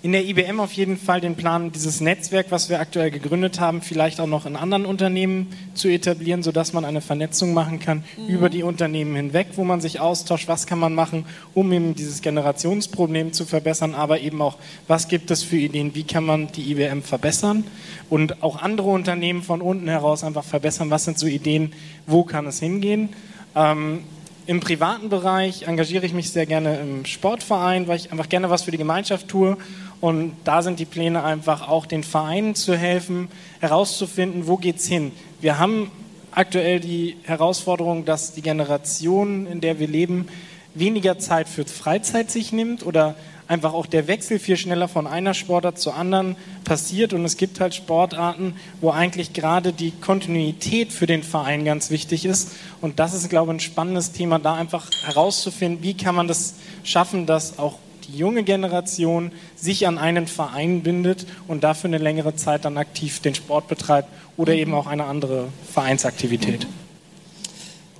in 0.00 0.12
der 0.12 0.24
IBM 0.24 0.60
auf 0.60 0.72
jeden 0.72 0.96
Fall 0.96 1.20
den 1.20 1.34
Plan, 1.34 1.72
dieses 1.72 2.00
Netzwerk, 2.00 2.46
was 2.50 2.68
wir 2.68 2.78
aktuell 2.78 3.10
gegründet 3.10 3.58
haben, 3.58 3.82
vielleicht 3.82 4.20
auch 4.20 4.26
noch 4.28 4.46
in 4.46 4.54
anderen 4.54 4.86
Unternehmen 4.86 5.48
zu 5.74 5.88
etablieren, 5.88 6.44
sodass 6.44 6.72
man 6.72 6.84
eine 6.84 7.00
Vernetzung 7.00 7.52
machen 7.52 7.80
kann 7.80 8.04
mhm. 8.16 8.28
über 8.28 8.48
die 8.48 8.62
Unternehmen 8.62 9.16
hinweg, 9.16 9.48
wo 9.56 9.64
man 9.64 9.80
sich 9.80 9.98
austauscht, 9.98 10.46
was 10.46 10.66
kann 10.66 10.78
man 10.78 10.94
machen, 10.94 11.24
um 11.52 11.72
eben 11.72 11.96
dieses 11.96 12.22
Generationsproblem 12.22 13.32
zu 13.32 13.44
verbessern, 13.44 13.94
aber 13.94 14.20
eben 14.20 14.40
auch, 14.40 14.56
was 14.86 15.08
gibt 15.08 15.32
es 15.32 15.42
für 15.42 15.56
Ideen, 15.56 15.94
wie 15.94 16.04
kann 16.04 16.24
man 16.24 16.52
die 16.52 16.70
IBM 16.70 17.02
verbessern 17.02 17.64
und 18.08 18.42
auch 18.42 18.62
andere 18.62 18.90
Unternehmen 18.90 19.42
von 19.42 19.60
unten 19.60 19.88
heraus 19.88 20.22
einfach 20.22 20.44
verbessern, 20.44 20.90
was 20.90 21.04
sind 21.04 21.18
so 21.18 21.26
Ideen, 21.26 21.72
wo 22.06 22.22
kann 22.22 22.46
es 22.46 22.60
hingehen. 22.60 23.08
Ähm, 23.56 24.04
im 24.48 24.60
privaten 24.60 25.10
Bereich 25.10 25.64
engagiere 25.64 26.06
ich 26.06 26.14
mich 26.14 26.30
sehr 26.30 26.46
gerne 26.46 26.78
im 26.78 27.04
Sportverein, 27.04 27.86
weil 27.86 27.96
ich 27.96 28.10
einfach 28.12 28.30
gerne 28.30 28.48
was 28.48 28.62
für 28.62 28.70
die 28.70 28.78
Gemeinschaft 28.78 29.28
tue 29.28 29.58
und 30.00 30.34
da 30.44 30.62
sind 30.62 30.78
die 30.78 30.86
Pläne 30.86 31.22
einfach 31.22 31.68
auch 31.68 31.84
den 31.84 32.02
Vereinen 32.02 32.54
zu 32.54 32.74
helfen, 32.74 33.28
herauszufinden, 33.60 34.46
wo 34.46 34.56
geht's 34.56 34.86
hin. 34.86 35.12
Wir 35.42 35.58
haben 35.58 35.90
aktuell 36.30 36.80
die 36.80 37.16
Herausforderung, 37.24 38.06
dass 38.06 38.32
die 38.32 38.40
Generation, 38.40 39.46
in 39.46 39.60
der 39.60 39.78
wir 39.78 39.86
leben, 39.86 40.28
weniger 40.74 41.18
Zeit 41.18 41.46
für 41.46 41.66
Freizeit 41.66 42.30
sich 42.30 42.50
nimmt 42.50 42.86
oder 42.86 43.16
einfach 43.48 43.72
auch 43.72 43.86
der 43.86 44.06
Wechsel 44.06 44.38
viel 44.38 44.56
schneller 44.56 44.86
von 44.86 45.06
einer 45.06 45.34
Sportart 45.34 45.78
zur 45.78 45.96
anderen 45.96 46.36
passiert. 46.64 47.12
Und 47.12 47.24
es 47.24 47.36
gibt 47.36 47.60
halt 47.60 47.74
Sportarten, 47.74 48.54
wo 48.80 48.90
eigentlich 48.90 49.32
gerade 49.32 49.72
die 49.72 49.90
Kontinuität 49.90 50.92
für 50.92 51.06
den 51.06 51.22
Verein 51.22 51.64
ganz 51.64 51.90
wichtig 51.90 52.24
ist. 52.26 52.52
Und 52.80 52.98
das 53.00 53.14
ist, 53.14 53.28
glaube 53.30 53.50
ich, 53.52 53.56
ein 53.56 53.60
spannendes 53.60 54.12
Thema, 54.12 54.38
da 54.38 54.54
einfach 54.54 54.90
herauszufinden, 55.04 55.82
wie 55.82 55.94
kann 55.94 56.14
man 56.14 56.28
das 56.28 56.54
schaffen, 56.84 57.26
dass 57.26 57.58
auch 57.58 57.78
die 58.06 58.16
junge 58.16 58.42
Generation 58.42 59.32
sich 59.56 59.86
an 59.86 59.98
einen 59.98 60.26
Verein 60.26 60.82
bindet 60.82 61.26
und 61.46 61.64
dafür 61.64 61.88
eine 61.88 61.98
längere 61.98 62.36
Zeit 62.36 62.64
dann 62.64 62.78
aktiv 62.78 63.20
den 63.20 63.34
Sport 63.34 63.68
betreibt 63.68 64.08
oder 64.36 64.54
eben 64.54 64.74
auch 64.74 64.86
eine 64.86 65.04
andere 65.04 65.48
Vereinsaktivität. 65.72 66.66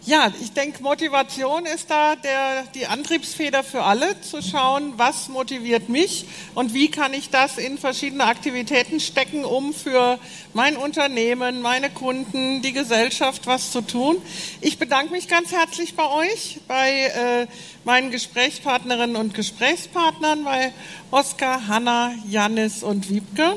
Ja, 0.08 0.32
ich 0.40 0.52
denke, 0.54 0.82
Motivation 0.82 1.66
ist 1.66 1.90
da 1.90 2.16
der, 2.16 2.62
die 2.74 2.86
Antriebsfeder 2.86 3.62
für 3.62 3.82
alle, 3.82 4.18
zu 4.22 4.40
schauen, 4.40 4.94
was 4.96 5.28
motiviert 5.28 5.90
mich 5.90 6.24
und 6.54 6.72
wie 6.72 6.90
kann 6.90 7.12
ich 7.12 7.28
das 7.28 7.58
in 7.58 7.76
verschiedene 7.76 8.24
Aktivitäten 8.24 9.00
stecken, 9.00 9.44
um 9.44 9.74
für 9.74 10.18
mein 10.54 10.78
Unternehmen, 10.78 11.60
meine 11.60 11.90
Kunden, 11.90 12.62
die 12.62 12.72
Gesellschaft 12.72 13.46
was 13.46 13.70
zu 13.70 13.82
tun. 13.82 14.16
Ich 14.62 14.78
bedanke 14.78 15.12
mich 15.12 15.28
ganz 15.28 15.52
herzlich 15.52 15.94
bei 15.94 16.08
euch, 16.10 16.60
bei 16.66 16.90
äh, 16.90 17.46
meinen 17.84 18.10
Gesprächspartnerinnen 18.10 19.16
und 19.16 19.34
Gesprächspartnern, 19.34 20.42
bei 20.42 20.72
Oskar, 21.10 21.68
Hanna, 21.68 22.14
Janis 22.26 22.82
und 22.82 23.10
Wiebke. 23.10 23.56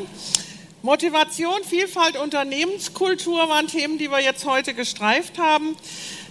Motivation, 0.83 1.63
Vielfalt, 1.63 2.17
Unternehmenskultur 2.17 3.47
waren 3.47 3.67
Themen, 3.67 3.99
die 3.99 4.09
wir 4.09 4.19
jetzt 4.19 4.45
heute 4.45 4.73
gestreift 4.73 5.37
haben. 5.37 5.77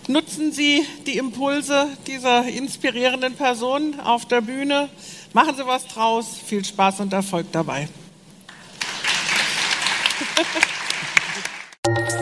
Nutzen 0.09 0.53
Sie 0.53 0.85
die 1.07 1.17
Impulse 1.19 1.87
dieser 2.07 2.47
inspirierenden 2.47 3.35
Person 3.35 4.01
auf 4.01 4.27
der 4.27 4.41
Bühne. 4.41 4.89
Machen 5.33 5.55
Sie 5.57 5.67
was 5.67 5.87
draus. 5.87 6.27
Viel 6.45 6.65
Spaß 6.65 7.01
und 7.01 7.13
Erfolg 7.13 7.47
dabei. 7.53 7.89
Applaus 11.85 12.20